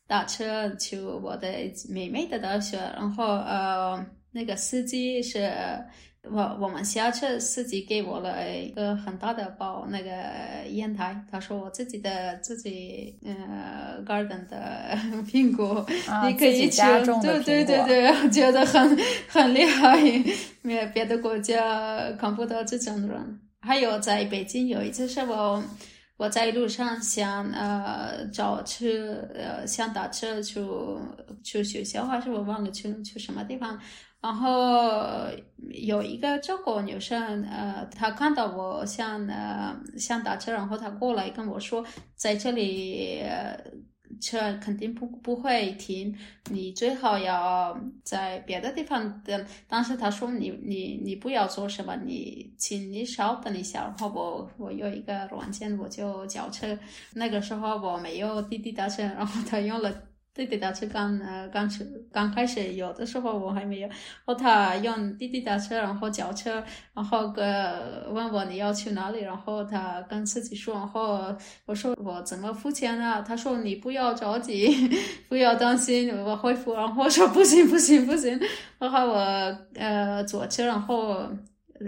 [0.07, 1.49] 打车去我的
[1.89, 5.51] 妹妹的大学，然后呃，那个司机是。
[6.31, 10.11] 我我们小车，司机给我了一个很大的包那个
[10.71, 14.97] 烟台，他说我自己的自己呃 garden 的
[15.31, 15.85] 苹果，
[16.27, 16.83] 你可以吃，
[17.21, 20.01] 对对对对，觉得很很厉害，
[20.63, 23.41] 别别的国家看不到这种人。
[23.61, 25.63] 还有在北京有一次是我
[26.17, 28.87] 我在路上想呃找车
[29.35, 30.61] 呃想打车去
[31.43, 33.79] 去学校还是我忘了去去什么地方。
[34.25, 35.27] 然后
[35.69, 41.85] 有一个中国女生，呃，她看到我想呃想打车，然后她过来跟我说，
[42.17, 43.23] 在这里
[44.23, 46.17] 车肯定不不会停，
[46.51, 49.47] 你最好要在别的地方等。
[49.69, 53.83] 但是她说你你你不要做什么，你请你稍等一下。
[53.83, 56.79] 然后我我有一个软件，我就叫车。
[57.13, 59.93] 那个时候我没有滴滴打车，然后她用了。
[60.35, 63.89] 滴滴打车刚呃刚出刚开始有的时候我还没有，
[64.25, 66.61] 后他用滴滴打车，然后叫车，
[66.93, 71.33] 然后个问我你要去哪里，然后他跟司机说，然后
[71.67, 73.23] 我说我怎么付钱啊？
[73.23, 74.69] 他说你不要着急，
[75.31, 76.75] 不要担心，我会付。
[76.75, 78.37] 然后我说不行不行不行，
[78.81, 79.17] 然后我
[79.77, 81.29] 呃坐车，然后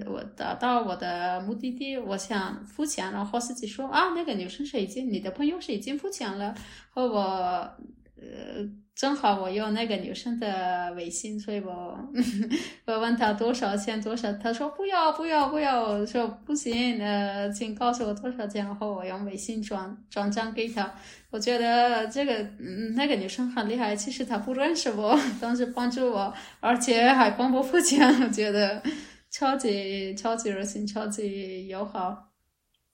[0.06, 6.54] 我达到我的目的地，我想付钱，然后司机说啊那个女生是已经你的朋友是已经付钱了，
[6.90, 7.68] 和我。
[8.18, 11.98] 呃，正好我用那个女生的微信，所以我
[12.86, 20.94] 我问他多少钱多少，他说不要不要不要，我说不行，呃，请告诉我多少钱，然后我用微信转转账给他。
[21.30, 28.82] 我觉得这个嗯，那个女生很厉害，其实她不认识我，但是帮助我，而且还帮我付钱，我觉得
[29.30, 32.32] 超级超级热心，超级友好。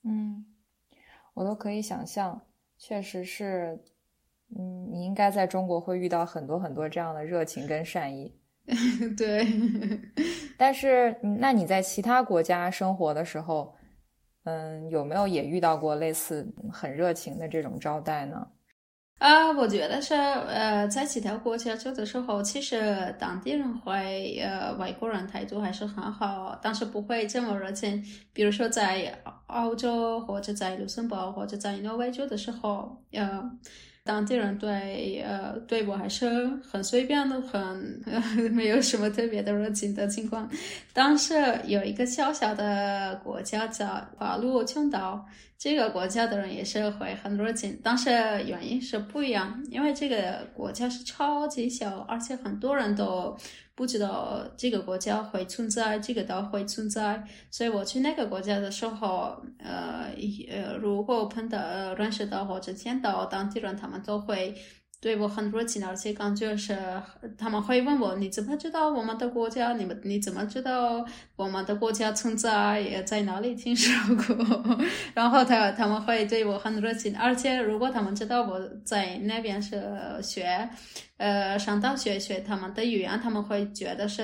[0.02, 0.44] 嗯，
[1.34, 2.42] 我都可以想象，
[2.76, 3.84] 确实是。
[4.58, 8.32] 嗯，你应该在中国会遇到很多很多这样的热情跟善意。
[9.18, 9.44] 对，
[10.56, 13.74] 但是那你在其他国家生活的时候，
[14.44, 18.46] 嗯，有没有也遇到过类似很热情的这种招待呢？
[19.18, 28.00] 啊，我觉得是，呃，在其他国家住的时候，其实当地人会，呃，外国人态度还是很好，但是不会这么热情。
[28.32, 29.12] 比如说在
[29.46, 33.58] 澳洲或者在卢森堡或者在挪威住的时候，呃。
[34.04, 36.26] 当地人对呃对我还是
[36.68, 38.02] 很随便的，很
[38.52, 40.48] 没有什么特别的热情的情况。
[40.92, 41.34] 但是
[41.66, 43.86] 有一个小小的国家叫
[44.18, 45.24] 法罗群岛，
[45.62, 48.10] 这个国家的人也是会很热情，但是
[48.44, 53.36] 原因是不一样，因为这个国家是超级小，而且很多人都。
[53.74, 60.12] 不知道这个国家会存在，这个岛会存在，所以我去那个国家的时候，呃
[60.50, 61.58] 呃，如果碰到
[61.94, 64.54] 认识到或者见到当地人，他们都会
[65.02, 66.78] 对我很热情，而且感觉是
[67.36, 69.72] 他们会问我你怎么知道我们的国家？
[69.72, 72.78] 你们你怎么知道我们的国家存在？
[72.78, 74.78] 也在哪里听说过？
[75.12, 79.82] 然后他他们会对我很热情，而且如果他们知道我在那边是
[80.22, 80.68] 学，
[81.16, 84.22] 呃，上大学学他们的语言，他们会觉得是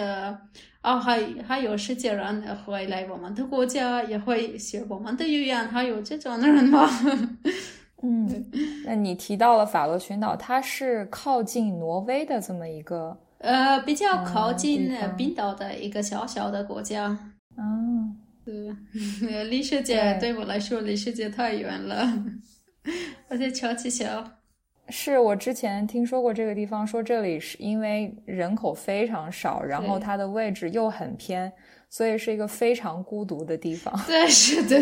[0.81, 6.89] 哦，还还有世界人会来我们的国家，也会学我们的语言，还有这种的人吗？
[8.03, 8.45] 嗯，
[8.85, 17.19] 那你提到了法罗群岛，它是靠近挪威的这么一个，呃，比较靠近冰岛的一个小小的国家。
[17.57, 18.73] 嗯，对，
[19.45, 22.07] 离世界对我来说离世界太远了，
[23.29, 24.25] 而且超级小。
[24.91, 31.53] 是我之前听说过这个地方，说这里是因为人口非常少，然后它的位置又很偏，
[31.89, 33.95] 所以是一个非常孤独的地方。
[34.07, 34.81] 对，是的。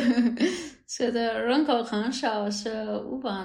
[0.89, 3.45] 是的，人口很少，是五万，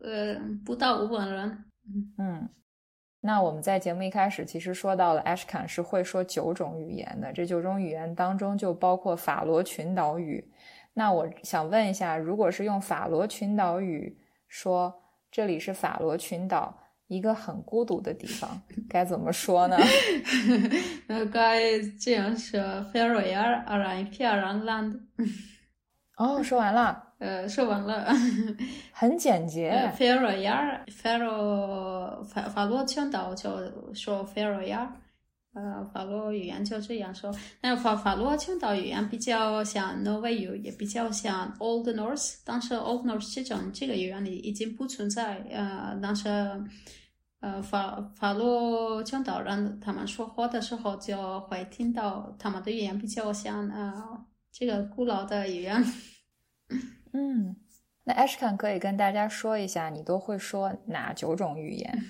[0.00, 1.64] 呃，不到五万人。
[2.18, 2.46] 嗯，
[3.20, 10.52] 那我们在节目一开始其实说到了，Ashkan 是会说九种语言的，这九种语言当中就包括法罗群岛语。
[10.92, 14.18] 那我想问一下，如果是用法罗群岛语
[14.48, 14.94] 说
[15.30, 16.76] 这里是法罗群岛，
[17.08, 19.76] 一个很孤独的地方，该怎么说呢？
[21.32, 22.60] 该这样说
[22.92, 25.00] ：Faroe Island。
[26.18, 28.12] 哦，说完了， 呃，说完了，
[28.92, 29.70] 很简洁。
[29.96, 33.50] Faroe Island，法法国群岛就
[33.94, 34.88] 说 Faroe Island，
[35.56, 37.34] 呃，法罗语言就这样说。
[37.62, 45.38] 那法法罗群岛语言比较像挪威语，也比较像 Old Norse，但是 Old Norse 这种这个语言里已经不存在。
[45.50, 46.28] 呃，但是
[47.40, 54.24] 呃法法罗群岛人他们说话的时候就会听到他们的语言比较像呃。
[54.58, 55.84] 这个古老的语言，
[57.12, 57.54] 嗯，
[58.08, 62.04] 那 Ashkan 可以跟大家说一下，你都会说哪九种语言？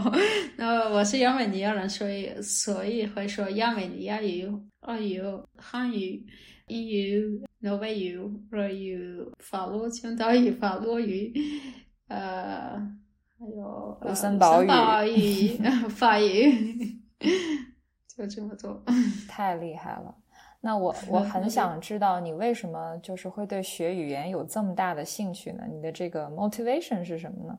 [0.56, 4.50] 那我是亚美尼亚人，所以所以会说亚美尼亚语、
[4.80, 5.20] 俄语、
[5.58, 6.24] 汉语、
[6.68, 8.18] 英语、挪威语、
[8.50, 11.30] 日语、法罗群岛语、法罗语，
[12.08, 12.70] 呃，
[13.38, 14.62] 还有卢森堡
[15.04, 15.58] 语、
[15.94, 16.98] 法语，
[18.08, 18.82] 就这么多，
[19.28, 20.14] 太厉害了。
[20.64, 25.64] 那我 我很想知道你为什么就是会对学语言有这么大的兴趣呢？
[25.70, 27.58] 你的这个 motivation 是什么呢？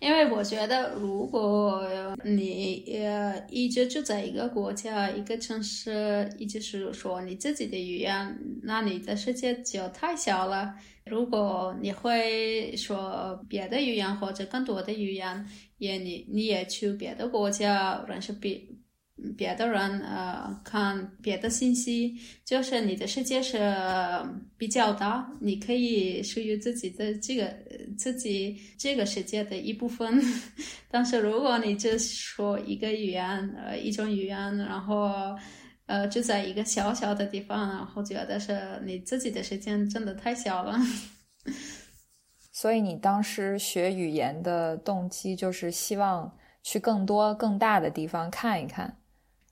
[0.00, 1.80] 因为我觉得，如果
[2.24, 10.74] 你呃一直住在一个国家、一个城市，一直是说你自己的语言，那你的世界就太小了。
[11.04, 15.46] 如果你会说别的语言或者更多的语言，
[15.78, 18.60] 也你你也去别的国家认识别。
[19.36, 22.14] 别的人呃看别的信息，
[22.44, 23.58] 就是你的世界是
[24.58, 27.50] 比较大，你可以属于自己的这个
[27.96, 30.22] 自己这个世界的一部分。
[30.90, 35.10] 但是如果你只说一个语言呃一种语言，然后
[35.86, 40.78] 呃就在一个小小的地方，然后觉得是你自己的时间真的太小了。
[42.52, 48.94] 所以你当时学语言的动机就是希望去更多更大的地方看一看。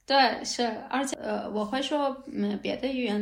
[0.06, 3.18] 对，是，而且呃，我会说嗯别的语言，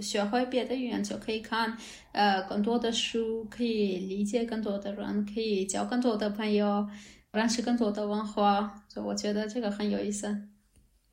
[0.00, 1.76] 学会别的语言就可以看
[2.12, 6.88] 呃更多的书，可以理解更多的人，可以交更多的朋友，
[7.32, 10.28] 认识更多的文化，就我觉得这个很有意思。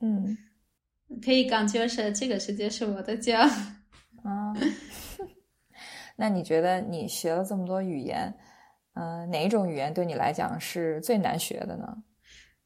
[0.01, 0.37] 嗯，
[1.25, 3.49] 可以感觉是这个世界是我的家。
[4.23, 4.53] 啊，
[6.15, 8.31] 那你觉得你学了这么多语言，
[8.93, 12.03] 嗯，哪一种语言对你来讲是最难学的呢？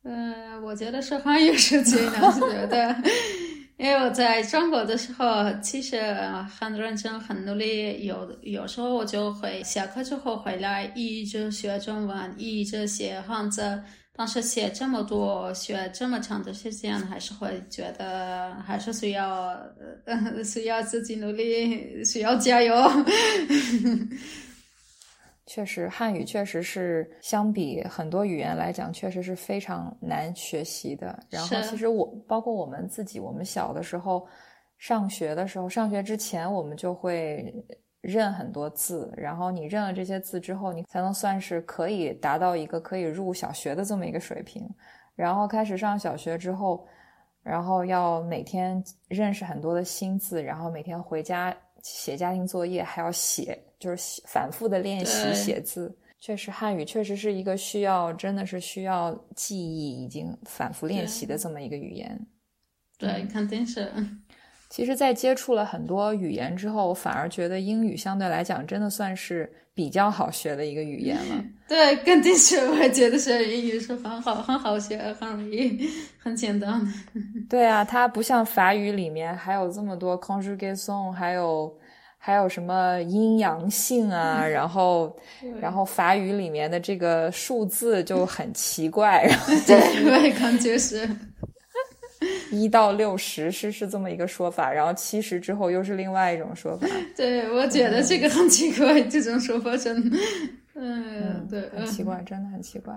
[0.04, 2.96] 嗯，我觉得是汉语是最难学的，
[3.78, 6.02] 因为我在中国的时候，其实
[6.60, 8.06] 很认真、很努力。
[8.06, 13.82] 有有时候我就会下课之后回来，一直学中文，一直写汉字。
[14.14, 19.58] 但是写这么多、学这么长的时间，还是会觉得还是需要，
[20.44, 22.76] 需要自己努力，需要加油。
[25.54, 31.08] 确实，汉语确实是相比很多语言来讲，确实是非常难学习的。
[31.30, 34.26] 然后，其实我包括我们自己，我们小的时候
[34.78, 37.54] 上学的时候，上学之前我们就会
[38.00, 39.14] 认很多字。
[39.18, 44.66] 然后你认了这些字之后，你才能算是可以达到一个可以入小学的这么一个水平。
[45.16, 46.88] 然后开始上小学之后，
[47.44, 53.62] 然后要每天认识很多的新字，然后每天回家写家庭作业，还要写。
[53.82, 62.28] 就是反复的练习写字，确实汉语确实是一个需要，真的是需要记忆，已经反复练习的这么一个语言。
[63.00, 63.92] 对，肯定是。
[64.70, 71.44] 其实，在接触了很多语言之后，我反而觉得英语相对来讲，真的算是比较好学的一个语言了。
[71.68, 76.82] 对，肯定是，我觉得是英语是很好、很好学、很容易、很简单。
[77.50, 81.78] 对啊，它不像法语里面还有这么多 conjugation，还有
[82.24, 85.18] 还有什么阴阳性啊，然后
[85.60, 89.28] 然后法语里面的这个数字就很奇怪。
[89.66, 91.10] 对，我也感觉是。
[92.52, 96.86] 一到六十是是这么一个说法，然后七十之后又是另外一种说法。
[97.18, 99.98] 对，我觉得这个很奇怪，这种说法真，
[100.76, 102.94] 嗯，对，很奇怪，真的很奇怪。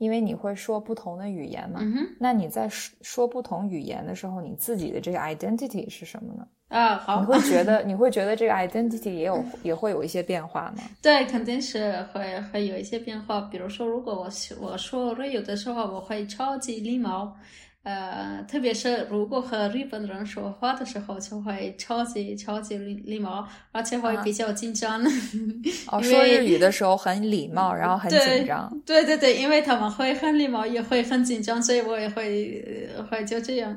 [0.00, 6.46] 因为你会说不同的语言嘛，嗯，那你在说说不同语言的时候，你自己的这个 identity 是什么呢？
[6.68, 10.84] 啊，好，你会觉得你会觉得这个 identity 也有也会有一些变化吗？
[11.02, 13.42] 对，肯定是会会有一些变化。
[13.42, 14.28] 比如说，如果我
[14.58, 17.36] 我说瑞有的时候，我会超级礼貌。
[17.82, 25.02] 呃，特别是如果和日本人说话的时候，就会超级超级礼礼貌，而且会比较紧张。
[25.90, 28.70] 哦，说日语的时候很礼貌，然后很紧张。
[28.84, 33.74] 对对对，因为他们会很礼貌，也会很紧张，所以我也会会就这样。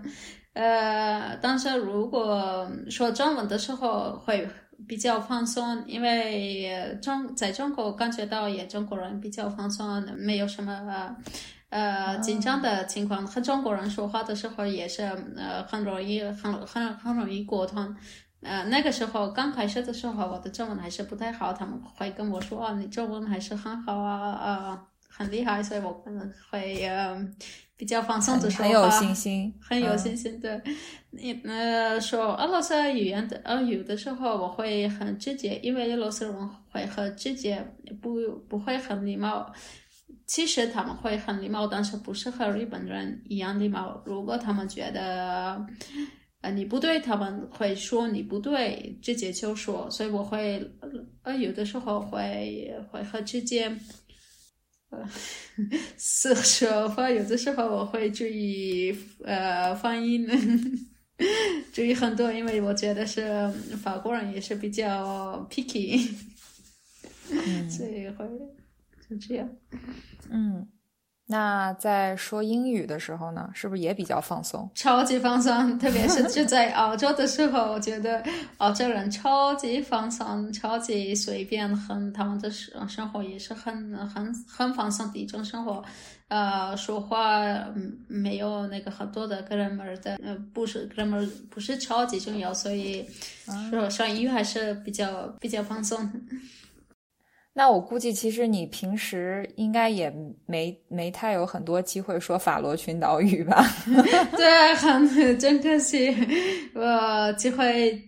[0.51, 4.45] 呃，但是如果说中文的时候会
[4.85, 11.15] 比较放松，因为中在中国感觉到也中国人比较放松，没有什么。
[11.74, 15.01] 呃，紧张的情况和中国人说话的时候也是，
[15.36, 17.95] 呃，很容易，很很很容易沟通。
[18.43, 27.17] 呃，那个时候刚开始的时候，我的中文还是不太好，他们会跟我说：“哦，你中文还是很好啊，啊，很厉害。”所以我可能会呃
[27.76, 30.39] 比较放松的说话，很有信心，很有信心。
[30.39, 30.61] 对，
[31.09, 37.65] 你呃说俄罗斯语言的呃有的时候我会很直接，因为俄罗斯人会很直接，
[37.99, 38.13] 不
[38.47, 39.51] 不会很礼貌。
[40.34, 44.01] 其实他们会很礼貌，但是不是和日本人一样礼貌。
[44.03, 45.63] 如果他们觉得
[46.41, 49.88] 呃你不对，他们会说你不对，直接就说。
[49.91, 50.67] 所以我会
[51.21, 53.69] 呃有的时候会会和直接，
[54.89, 55.07] 呃
[55.99, 57.11] 是说话。
[57.11, 58.91] 有的时候我会注意
[59.23, 60.27] 呃发音，
[61.71, 63.47] 注意很多，因为我觉得是
[63.84, 66.09] 法国人也是比较 picky，
[67.69, 68.25] 所以会。
[69.20, 69.49] 就这样，
[70.30, 70.68] 嗯，
[71.26, 74.70] 那在说英语的时候呢，是不是也比较放松？
[74.76, 78.24] 超级放松，特别是就在澳洲的时候，我觉得
[78.57, 85.84] 澳洲人超级放松，超级随便，很他们的生生活也是很很很放松的一种生活。
[86.30, 87.43] 呃，说话
[88.07, 93.05] 没有那个很多的 grammar 的，呃，不是 grammar 不是超级重要，所以
[93.70, 96.09] 说上英语还是比较比较放松。
[97.55, 100.11] 那我估计，其实你平时应该也
[100.47, 103.63] 没没太有很多机会说法罗群岛语吧？
[104.35, 106.09] 对，很 真可惜，
[106.73, 108.01] 我机会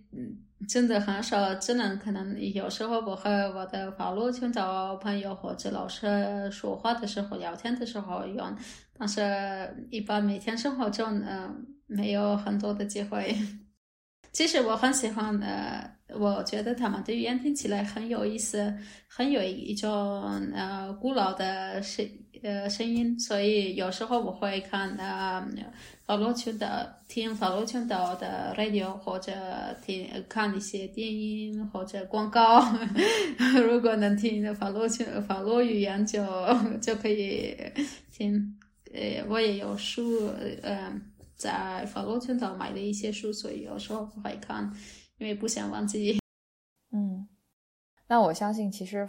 [0.67, 8.43] 真的很少，只能可能有时候我和我的法罗群岛朋友或者老师说话的时候、聊天的时候用，
[8.97, 13.35] 但是一般每天生活中嗯没有很多的机会。
[14.36, 15.95] 其实我很喜欢呃。
[16.19, 18.71] 我觉得他们的语言听起来很有意思，
[19.07, 19.89] 很有一种
[20.53, 22.07] 呃古老的声
[22.43, 25.43] 呃声音，所以有时候我会看呃
[26.05, 26.67] 法罗群岛
[27.07, 29.33] 听法罗群岛的 radio 或者
[29.83, 32.63] 听看一些电影或者广告，
[33.67, 36.23] 如果能听的法罗群法罗语言就
[36.79, 37.57] 就可以
[38.11, 38.55] 听。
[38.93, 40.27] 呃，我也有书，
[40.61, 40.93] 呃，
[41.36, 44.71] 在法罗群岛买的一些书，所以有时候会看。
[45.17, 46.19] 因为不想忘记。
[46.91, 47.25] 嗯，
[48.05, 49.07] 那我相信，其实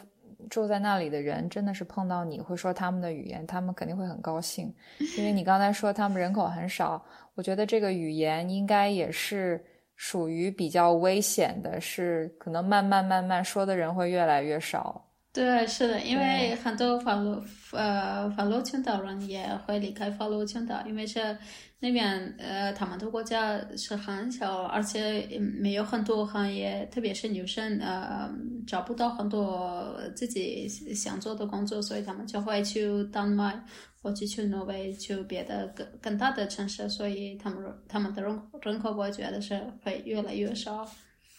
[0.48, 4.72] 住在那里的人真的是碰到你会说他们的语言，他们肯定会很高兴。
[5.18, 7.04] 因为你刚才说他们人口很少，
[7.34, 9.60] 我觉得这个语言应该也是
[9.96, 15.04] 属于比较危险的，是可能慢慢慢慢说的人会越来越少。
[15.32, 21.36] 对，是的，因为很多法罗呃法罗群岛人也会离开法罗群岛，因为是。
[21.78, 28.30] 那边呃，他们的国家是很小，而且没有很多行业，特别是女生呃，
[28.66, 33.62] 找不到很多自己想做的工作，所以他们就会去丹麦
[34.02, 40.82] 或者去挪威，去别的更更大的城市，所以他们他们的人人口我觉得是会越来越少。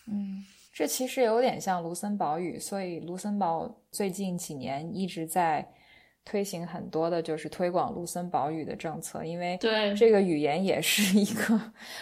[0.06, 5.68] 嗯，这其实有点像卢森堡语，所以卢森堡最近几年一直在。
[6.30, 11.58] 推行很多的就是推广卢森堡语的政策，因为对这个语言也是一个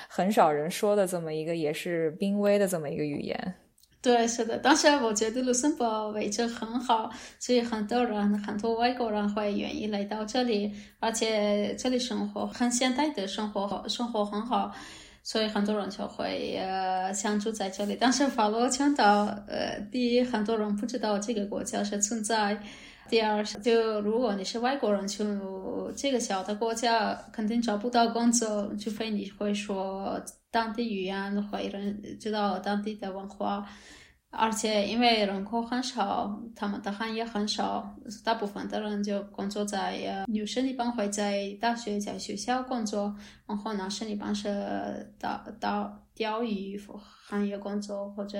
[0.09, 3.53] 很少人说的这么一个，也是濒危的这么一个语言。
[4.01, 4.57] 对，是的。
[4.57, 14.71] 当时我觉得卢森堡位置很好，所以很多人、很多外国人会愿意来到这里，而且这里生活很现代的生活，生活很好。
[15.23, 17.97] 所以很多人就会呃想住在这里。
[17.99, 22.55] 但是法罗群岛，呃，第一，很多人不知道这个国家是存在；
[23.07, 25.23] 第二，就如果你是外国人去
[25.95, 33.67] 这个小的国家，肯定找不到工作，除非你会说当地语言，会人知道当地的文化。
[34.37, 43.15] 而且因为人口很少，他们的行业很少，大部分的人就工作在呃，女生一般会在大学、在学校工作，
[43.47, 46.77] 然后男生一般是到到钓鱼
[47.23, 48.37] 行业工作或者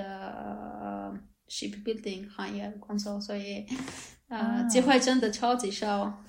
[1.48, 3.64] shipbuilding 行业工作，所以
[4.28, 6.22] 呃，机会真的超级少。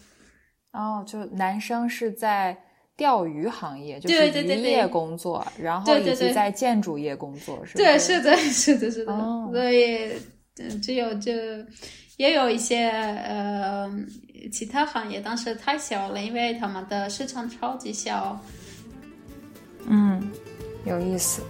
[0.71, 2.57] 哦，就男生是在。
[2.97, 7.83] 钓鱼行业就是渔业工作，然后以及在建筑业工作，是吧？
[7.83, 9.13] 对，是的， 是的，是的。
[9.51, 10.11] 所以，
[10.81, 11.31] 只有就
[12.15, 13.87] 也有一些呃
[14.51, 18.43] 其他行业，但是太小了，因为他们的市场超级小。
[19.85, 20.31] 嗯，
[20.83, 21.43] 有意思。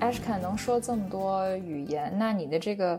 [0.00, 2.98] 阿什卡能说这么多语言，那你的这个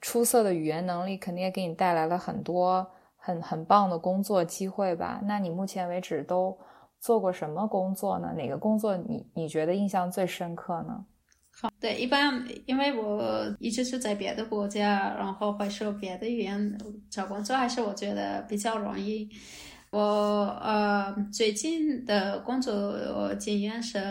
[0.00, 2.86] 出色的语言能力肯定也给你带来了很多
[3.16, 5.20] 很很棒的工作机会吧？
[5.24, 6.56] 那你目前为止都
[7.00, 8.32] 做过什么工作呢？
[8.36, 11.04] 哪个工作你你觉得印象最深刻呢？
[11.50, 16.78] 好，对，一般因为我一直是在别的国家，然后会说别的语言
[17.08, 19.28] 找工作，还是我觉得比较容易。
[19.94, 20.00] 我
[20.60, 24.02] 呃最近的工作经验是，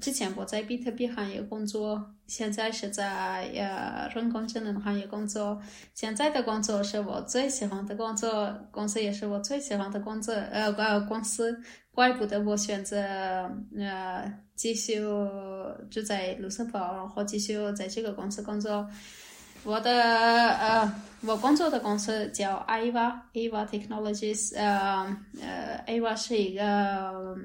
[0.00, 5.62] 之前我在比特币行业工作，现在是在呃人工智能行业工作。
[5.94, 11.62] 现在的工作是我最喜欢的工作，公司也是我最喜欢的工作，呃呃公司。
[11.92, 12.98] 怪不得我选择
[13.76, 15.00] 呃继续
[15.90, 18.88] 住在卢森堡，然后继续在这个公司工作。
[19.68, 20.90] 我的呃，
[21.26, 25.04] 我工作的公司叫 AVA，AVA Technologies，呃
[25.42, 26.64] 呃，AVA 是一个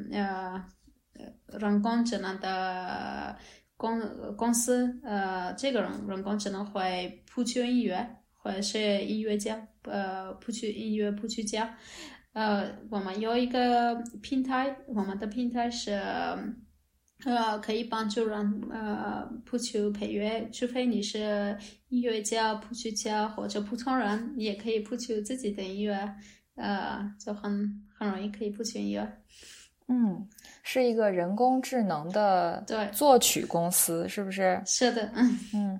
[0.09, 0.63] 呃
[1.59, 3.35] 人工智能的
[3.75, 3.99] 公
[4.37, 8.07] 公司，呃，这个人人工智能会谱曲音乐，
[8.37, 11.75] 或者是音乐家，呃，谱曲音乐谱曲家，
[12.31, 16.01] 呃，我们有一个平台，我们的平台是。
[17.25, 21.57] 呃，可以帮助人呃谱曲配乐，除非你是
[21.89, 26.15] 音乐家、谱曲家或者普通人，你也可以谱曲自己的音乐，
[26.55, 29.07] 呃，就很很容易可以谱曲音乐。
[29.87, 30.27] 嗯，
[30.63, 34.61] 是一个人工智能的对作曲公司，是不是？
[34.65, 35.79] 是的，嗯 嗯，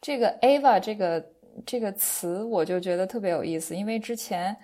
[0.00, 1.24] 这个 Ava 这个
[1.66, 4.56] 这个词我就觉得特别有意思，因为之前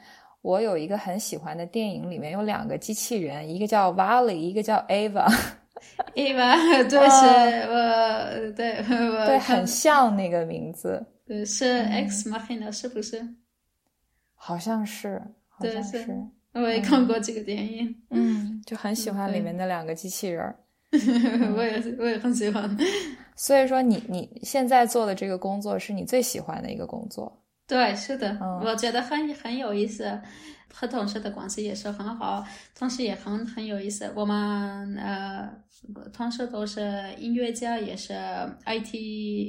[0.42, 5.30] 我有一个很喜欢的电影，里面有两个机器人，一个叫 Valley，一个叫 Ava。
[6.14, 6.56] Eva，
[6.88, 7.26] 对，是
[7.70, 8.78] 我，对，
[9.10, 13.26] 我对，很像那个名字，对，是 X Machina，是不是？
[14.34, 16.06] 好像是，好像是，
[16.52, 20.54] 我也看过这个电影，嗯，就很喜欢里面的两个机器人，
[21.56, 22.76] 我也，我也很喜欢。
[23.36, 27.40] 所以说，你你现在做的这个工作是你最喜欢的一个工作？
[27.66, 30.20] 对，是的，我觉得很很有意思。
[30.76, 32.44] 和同事的关系也是很好，
[32.74, 34.12] 同时也很很有意思。
[34.16, 35.48] 我们呃，
[36.12, 38.12] 同事都是音乐家，也是
[38.66, 38.92] IT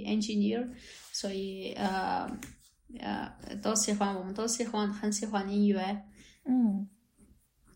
[0.05, 0.69] engineer，
[1.11, 2.29] 所以呃
[2.99, 3.31] 呃
[3.63, 5.99] 都喜欢，我们都喜欢，很喜欢音乐。
[6.45, 6.87] 嗯，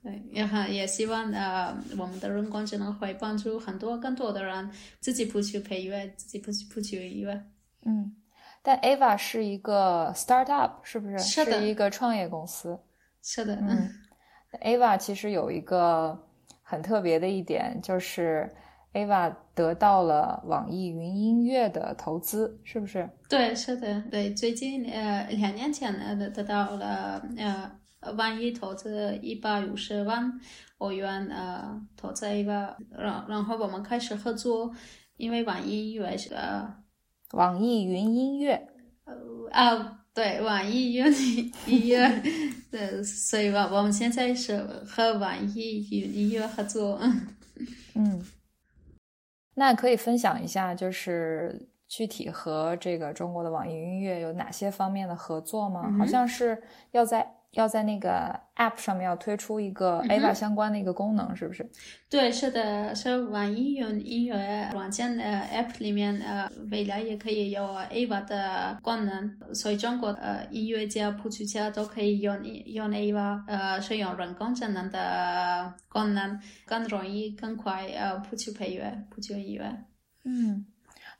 [0.03, 4.69] 对，也很也希望呃，我们的人工智能会帮助很多更多的人
[4.99, 7.43] 自己不去配乐，自己不去不去音乐。
[7.83, 8.15] 嗯，
[8.61, 11.17] 但 Ava 是一个 startup，是不是？
[11.17, 12.77] 是的，一个创业公司。
[13.21, 13.89] 是的，嗯，
[14.63, 16.17] Ava 其实有一个
[16.63, 18.49] 很特别的一点，就是
[18.93, 23.09] Ava 得到了网易云音乐的投资，是不是？
[23.29, 27.71] 对，是的，对，最近呃两年前呢得到了呃
[28.13, 30.31] 网易投资一百五十万
[30.77, 34.73] 欧元呃投资 Ava，然然后我们开始合作，
[35.17, 36.33] 因为网易音乐是
[37.33, 38.67] 网易云音乐，
[39.05, 39.13] 呃
[39.51, 39.95] 啊。
[40.19, 41.05] 对，网易云
[41.65, 42.21] 音乐，
[42.69, 46.99] 对，所以吧，我们现在是和网易云音乐合作。
[47.95, 48.21] 嗯，
[49.55, 55.89] 那可以分享一下，就是具体和这个中国的网易云音乐有哪些方面的合作吗？
[55.97, 56.61] 好像是
[56.91, 57.25] 要在。
[57.53, 61.67] 要在那个 App 上面要推出一个 Ava 相关的一个功能，是不是？
[62.09, 79.65] 对，是的，是网易云音乐软件的 App 里面，呃，未来也可以有 Ava 的功能，所以中国呃音乐家、谱曲家都可以用用 Ava，呃，使用人工智能的功能，更容易、更快呃谱曲配乐、谱曲音乐。
[80.23, 80.65] 嗯。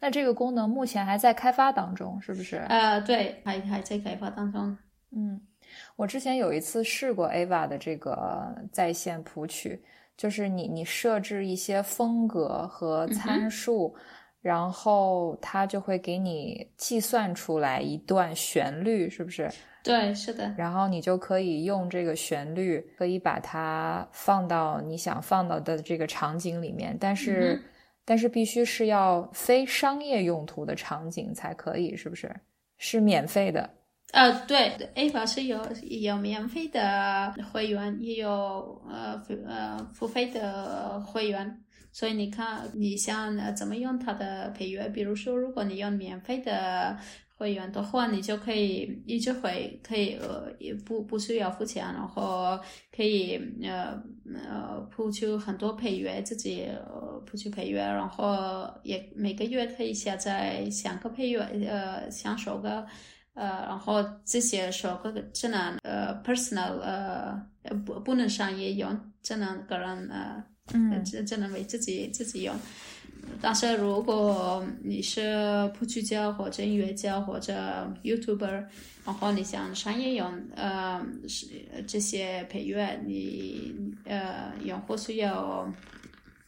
[0.02, 2.56] 那这个功能目前还在开发当中，是不是？
[2.70, 4.78] 呃，对，还还在开发当中。
[5.12, 5.40] 嗯，
[5.96, 9.82] 我之前有一次试过 Ava 的这个在线谱曲，
[10.16, 13.96] 就是你你设置一些风格和参数，
[14.42, 19.50] 然后它就会给你计算出来一段旋律，是不是？
[19.82, 20.54] 对，是的。
[20.58, 27.62] 然后你就可以用这个旋律，可以把它放到你想放到的这个场景里面，但是
[28.04, 32.30] 但是必须是要非商业用途的场景才可以，是不是？
[32.78, 33.70] 是免费的。
[34.12, 41.64] 呃，对，Ava 是有有免费的会员，也有呃呃付费的会员。
[41.92, 44.88] 所以你看，你想怎么用它的配乐？
[44.90, 46.98] 比如说，如果你用免费的
[47.36, 52.60] 会员的话，你就可以一直会可以呃也不不需要付钱，然后
[52.96, 54.02] 可以呃
[54.48, 56.68] 呃谱出很多配乐，自己
[57.26, 62.86] 谱出配乐，然后也每个月可以下载三个配乐，呃，三首歌。
[63.40, 67.42] 呃，然后这些首歌只能呃 personal 呃
[67.86, 72.54] 不不能商业用，只能个人呃嗯只只能为自己自己用。
[73.42, 77.54] 但是如果你是谱曲家或者音乐家或者
[78.04, 78.66] YouTuber，
[79.06, 81.46] 然后你想商业用呃是
[81.88, 83.74] 这些配乐，你
[84.04, 85.72] 呃用户需要。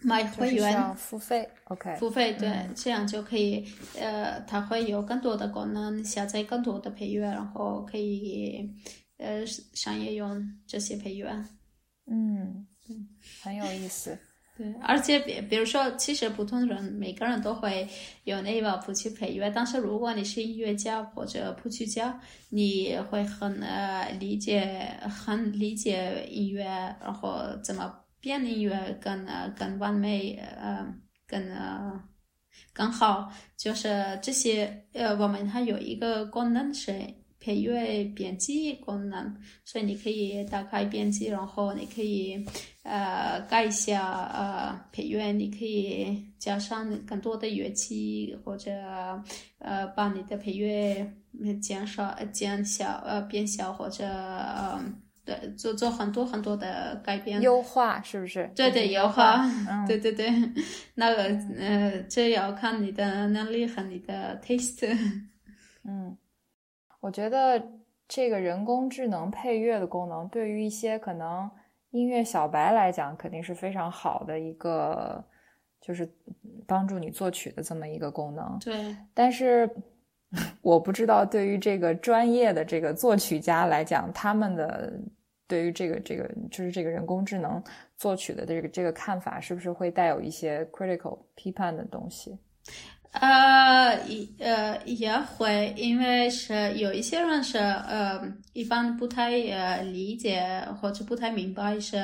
[0.03, 3.63] 买会员付费，OK，付费对，这样就可以，
[3.99, 8.67] 呃，它会有更多的功能，下载更多的配乐，然后可以，
[9.17, 11.29] 呃，商业用这些配乐。
[12.07, 12.65] 嗯，
[13.43, 14.17] 很有意思。
[14.57, 17.87] 对，而且比比如说，其实普通人每个人都会
[18.23, 26.65] 有那个谱曲配乐，但是如果你是音乐家或者谱曲家，你会很呃理解，很理解音乐，
[26.99, 28.00] 然后怎么。
[28.21, 30.85] 编音乐更呃更完美呃
[31.27, 31.99] 更呃
[32.71, 36.93] 更好，就是这些呃我们还有一个功能是
[37.39, 42.45] 配乐编辑功能，所以你可以打开编辑，然后你可以
[42.83, 48.71] 呃改一下呃配乐，你可以加上更多的乐器或者
[49.57, 51.11] 呃把你的配乐
[51.59, 54.79] 减少减小呃变小或者呃。
[55.23, 58.49] 对，做做很多很多的改变，优化是不是？
[58.55, 59.37] 对对，优化，
[59.69, 60.29] 嗯对对对，
[60.95, 61.23] 那个
[61.57, 64.87] 呃，这要看你的能力和你的 taste。
[65.85, 66.17] 嗯，
[66.99, 67.61] 我觉得
[68.07, 71.49] 这个人工智能配乐的功能，对于一些可能
[71.91, 75.23] 音乐小白来讲，肯定是非常好的一个，
[75.79, 76.11] 就是
[76.65, 78.57] 帮助你作曲的这么一个功能。
[78.59, 79.69] 对，但是。
[80.61, 84.93] 我不知道，对于这个专业的这个作曲家来讲，他们的
[85.47, 87.61] 对于这个这个就是这个人工智能
[87.97, 92.37] 作曲的这个这个看法，是不是会带有一些 critical 批判的东西？
[93.13, 93.99] 呃，
[94.39, 98.21] 呃，也会，因为是有一些人是呃，
[98.53, 101.97] 一般不太呃理解或者不太明白是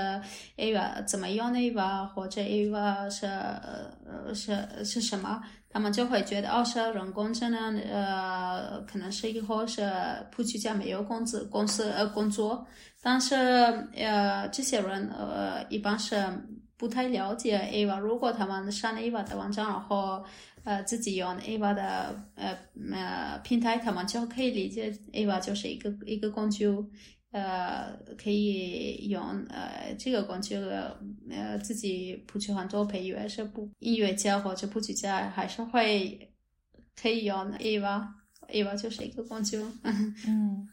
[0.58, 5.42] A 吧怎么用 A 吧，或者 A 吧是呃是是什么。
[5.70, 9.92] 他们就会觉得，哦，是人工智能，呃，可能是以后是
[10.32, 12.66] 谱曲家没有工资公司呃工作，
[13.02, 13.36] 但是
[13.96, 16.16] 呃，这些人呃一般是
[16.78, 18.00] 不太了解 Ava。
[18.00, 20.24] 如果他们上了 Ava 的网站，然后
[20.64, 22.58] 呃自己用 Ava 的呃
[22.94, 26.68] 呃平台，他们就可以理解 Ava 就是一个一个工具。
[27.32, 30.56] 呃，可以用呃这个工具
[31.30, 36.34] 呃自己谱曲很多配乐，是不音乐家或者谱曲家还是会
[37.00, 39.58] 可以用 Ava，Ava 就是一个工具。
[40.26, 40.68] 嗯，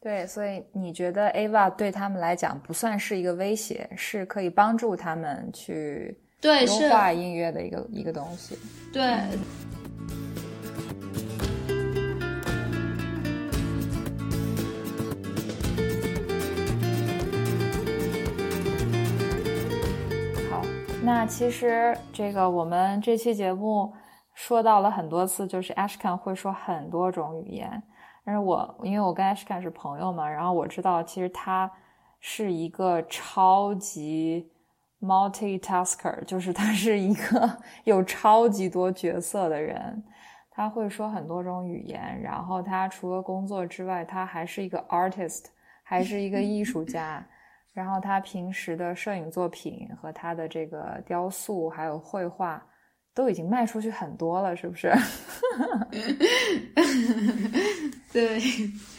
[0.00, 8.58] 对，所以你觉得 Ava 对他们来讲不算是一个威胁，是可以帮助他们去对优化音乐的一个一个东西。
[8.92, 9.02] 对。
[9.02, 9.67] 那
[21.28, 23.92] 其实这个我们这期节目
[24.34, 27.80] 说到了很多次，就是 Ashkan 会说很多种语言。
[28.24, 31.70] 但是我因为我跟 Ashkan 是朋友嘛，然后我知道其实他
[32.18, 34.50] 是一个超级
[35.00, 40.02] multitasker，就是他是一个 有超级多角色的人。
[40.50, 45.44] 他会说很多种语言，然后他除了工作之外，他还是一个 artist，
[45.84, 47.24] 还是一个艺术家。
[47.78, 52.60] 然后他平时的摄影作品和他的这个雕塑还有绘画，
[53.14, 54.92] 都已经卖出去很多了，是不是？
[58.12, 58.40] 对，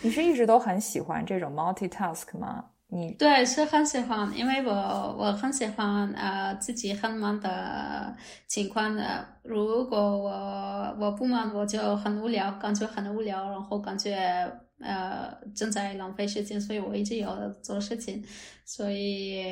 [0.02, 2.64] 你是一直都很喜欢这种 multitask 吗？
[2.88, 4.74] 你对是很喜欢，因为我
[5.20, 8.16] 我很喜欢呃自己很忙的
[8.48, 9.26] 情况的。
[9.44, 14.50] 如果我我不忙，我就很无聊，感觉很无聊，然后感觉
[14.80, 18.24] 呃正在浪费时间，所以我一直有做事情。
[18.66, 19.44] 所以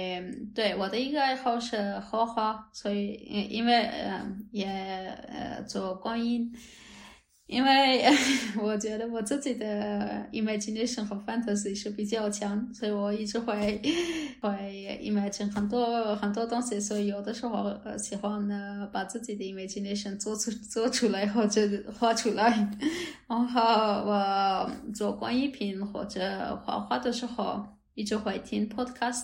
[0.53, 3.13] 对我的一个爱好是画画，所以
[3.49, 6.51] 因为呃也呃做观音。
[7.47, 8.03] 因为
[8.61, 13.81] 我觉得我自己的 imagination 和 fantasy 是比较强，所以我一直会
[14.41, 21.61] 会 imagine 很多很多东西，所以有的时候喜欢呢把自己的 imagination 做出做出来或者
[21.97, 22.69] 画出来。
[23.27, 23.61] 然后
[24.05, 29.23] 我做工艺品或者画画的时候，一直会听 podcast。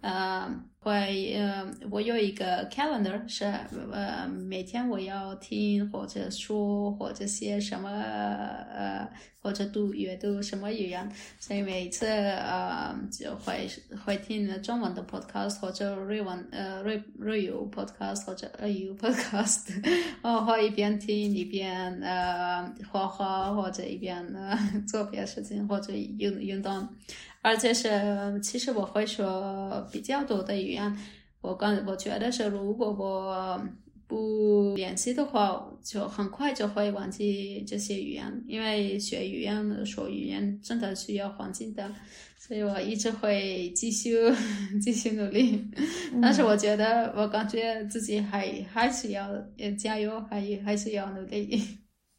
[0.00, 0.50] 呃，
[0.82, 3.44] 会呃，我有一个 calendar，是
[3.92, 9.06] 呃，每天我要听或者说或者写什么呃，
[9.42, 11.06] 或者读阅读什么语言，
[11.38, 13.68] 所以每次呃就会
[14.04, 19.66] 会听中文的 podcast 或者日文呃日日语 podcast 或者日语 podcast，
[20.22, 24.58] 然后一边听一边呃画画或者一边呃
[24.88, 26.88] 做别的事情或者运运动。
[27.42, 30.94] 而且是，其实我会说比较多的语言。
[31.40, 33.58] 我刚我觉得是，如果我
[34.06, 38.44] 不练习的话，就很快就会忘记这些语言。
[38.46, 41.90] 因为学语言、说语言真的需要环境的，
[42.36, 44.18] 所以我一直会继续
[44.82, 45.64] 继续努力。
[46.20, 49.26] 但是我觉得，我感觉自己还还是要
[49.78, 51.62] 加油，还还是要努力。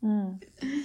[0.02, 0.40] 嗯，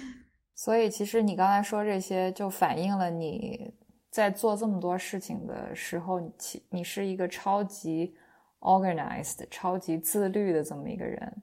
[0.54, 3.72] 所以其实你刚才说这些，就反映了你。
[4.16, 6.32] 在做这么多事情的时候，你
[6.70, 8.16] 你是一个超级
[8.60, 11.42] organized、超级自律的这么一个人。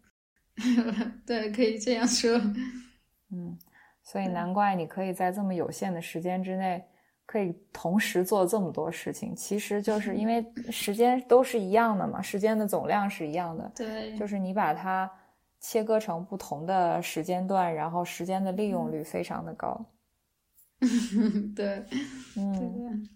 [1.23, 2.35] 对，可以这样说。
[3.29, 3.55] 嗯，
[4.01, 6.83] 所以难怪你可以在这么有限的时间之内，
[7.27, 9.35] 可以同时做这么多事情。
[9.35, 13.71] 其实就是因为 时间都是一样的嘛，时间的总量是一样的。
[13.75, 15.07] 对，就是你把它
[15.59, 19.79] 切割成不同的时间段，然后时间的利用率非常的高。
[21.55, 21.83] 对，
[22.37, 23.07] 嗯，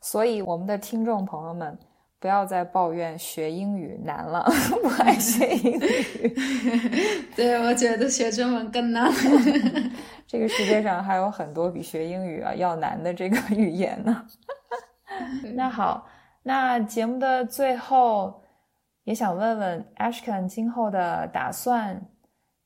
[0.00, 1.78] 所以我们的听众朋友们，
[2.18, 4.44] 不要再抱怨学英语难了，
[4.82, 6.34] 不爱学英语。
[7.34, 9.10] 对，我觉得学中文更难。
[10.26, 14.24] 这个世界上还有很多比学英语啊要难的这个语言呢。
[15.54, 16.06] 那好，
[16.42, 18.42] 那节目的最后，
[19.04, 22.00] 也想问问 Ashkan 今后的打算。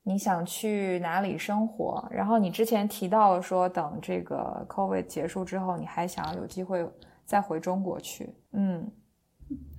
[0.09, 2.07] 你想去哪里生活？
[2.13, 6.89] 然后你之前提到了说，等这个 COVID 结束之后，你还想有机会
[7.25, 8.33] 再回中国去。
[8.53, 8.89] 嗯，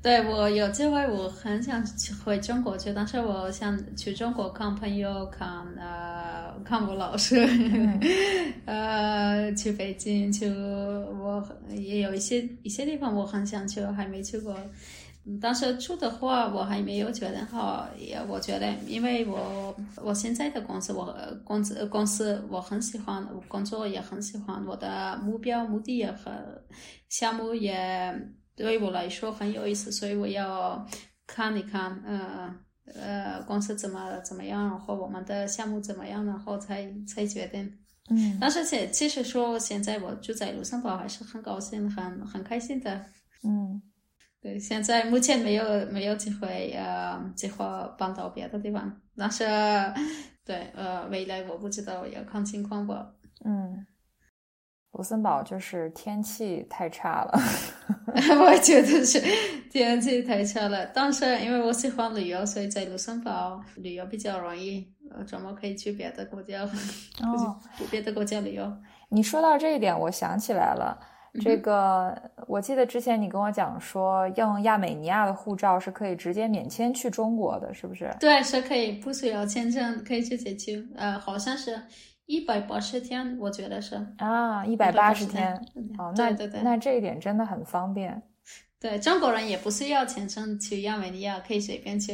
[0.03, 7.47] 对我有机会，我很想去回中国去，但是我想去中国看朋友，看呃看我老师，
[8.67, 14.53] 呃去北京，去我也有一些一些地方我很想去，还没去过。
[15.41, 17.87] 但是住的话，我还没有决定好。
[17.97, 21.13] 也我觉得，因为我我现在的公司，我
[21.43, 26.33] 工资公司我很喜欢，工作也很喜欢，我的目标目的也很，
[27.09, 28.13] 项目也
[28.55, 30.85] 对我来说很有意思，所以我要
[31.25, 32.55] 看一看，呃
[32.95, 37.69] 呃，公司怎么怎么样，然后我们的项目怎么样，然后才才决定。
[38.09, 38.37] 嗯。
[38.39, 43.05] 但是其其实说，现在我住在卢森堡，还是很高兴，很很开心的。
[43.43, 43.81] 嗯。
[44.47, 49.43] 对，现在目前没有没有机会呃计划搬到别的地方，但是
[50.45, 53.11] 对呃未来我不知道要看情况吧。
[53.43, 53.85] 嗯，
[54.93, 57.37] 卢森堡就是天气太差了，
[58.15, 59.21] 我觉得是
[59.69, 60.85] 天气太差了。
[60.93, 66.63] 但是因为我喜欢旅游，所以在卢森堡旅游比较容易，呃，周末可以去别的国家，
[67.21, 67.59] 哦，
[67.91, 68.71] 别的国家旅游。
[69.09, 70.97] 你说到这一点，我想起来了。
[71.41, 72.15] 这个
[72.47, 78.13] 我记得之前你跟我讲说，用亚美尼亚的护照是可以直接免签去中国的，是不是？
[78.19, 80.87] 对，是可以，不需要签证，可以直接去。
[80.95, 81.79] 呃，好像是
[82.25, 85.53] 一百八十天，我觉得是啊，一百八十天。
[85.97, 88.21] 哦，那对对，那这一点真的很方便。
[88.79, 92.13] 对中国人也不需要签证去亚美尼亚，可以随便去，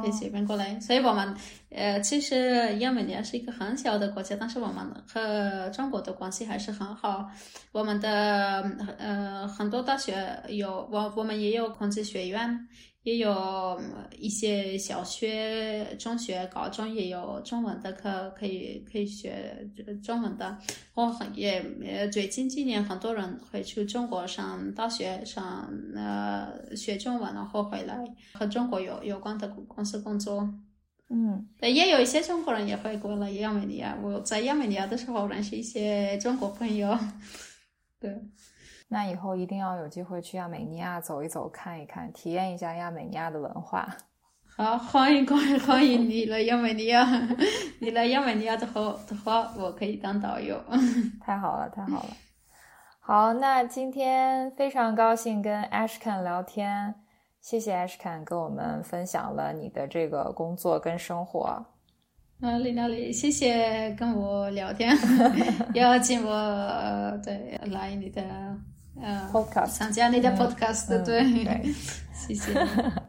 [0.00, 0.80] 可以随便过来。
[0.80, 1.34] 所以我们
[1.70, 7.28] 呃，其实亚美尼亚是一个很小的国家，但是我们和中国的关系还是很好。
[7.72, 8.64] 我们的
[8.98, 12.58] 呃很多大学有我，我们也有孔子学院。
[13.08, 13.80] 也有
[14.18, 19.66] 一些小学、中学、高中也有中文的课，可以可以学
[20.04, 20.58] 中文的。
[20.92, 27.96] 我很也最近几年很多人会去中国上大学，上呃学中文，然后回来
[28.34, 30.46] 和中国有有关的公司工作。
[31.08, 33.96] 嗯，也有一些中国人也会过来亚美尼亚。
[34.02, 36.94] 我在亚美尼亚的时候认识一些中国朋友。
[37.98, 38.14] 对。
[38.88, 43.86] 那以后一定要有机会去亚美尼亚走一走、看一看，体验一下亚美尼亚的文化。
[44.56, 47.06] 好，欢迎欢迎欢迎你来亚美尼亚！
[47.80, 50.60] 你来亚美尼亚的话的话，我可以当导游。
[51.20, 52.08] 太好了，太好了。
[52.98, 56.94] 好，那今天非常高兴跟 Ashkan 聊天，
[57.40, 61.64] 谢谢 Ashkan 跟我们分享了你的这个工作跟生活。
[62.40, 64.96] 哪里哪里，谢谢跟我聊天，
[65.74, 66.32] 邀请我
[67.24, 68.22] 对来你的
[69.02, 71.72] 呃 podcast 参加你的 podcast，对对，
[72.12, 72.52] 谢谢。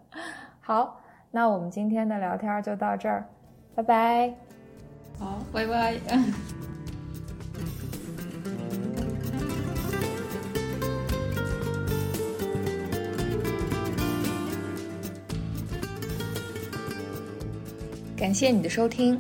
[0.61, 3.25] 好，那我们今天的聊天就到这儿，
[3.75, 4.33] 拜拜。
[5.17, 5.95] 好，拜拜。
[18.15, 19.19] 感谢你的收听，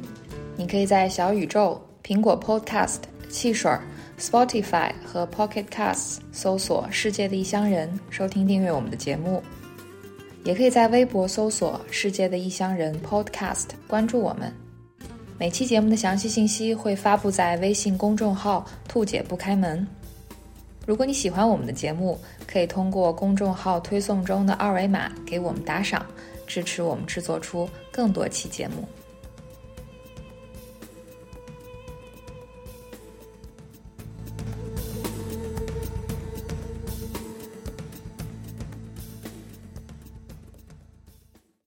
[0.57, 2.99] 你可以在小宇宙、苹果 Podcast、
[3.29, 3.71] 汽水、
[4.19, 9.41] Spotify 和 Pocket Casts 搜索“世界的异乡人”收听订阅我们的节目，
[10.43, 14.53] 也可以在微博搜索“世界的异乡人 Podcast” 关注我们。
[15.37, 19.87] 每期节目的详细信息会发布在微信公众号“兔姐不开门”。
[20.85, 26.05] 如果你喜欢我们的节目，可以通过公众号推送中的二维码给我们打赏。
[26.45, 28.83] 支持我们制作出更多期节目。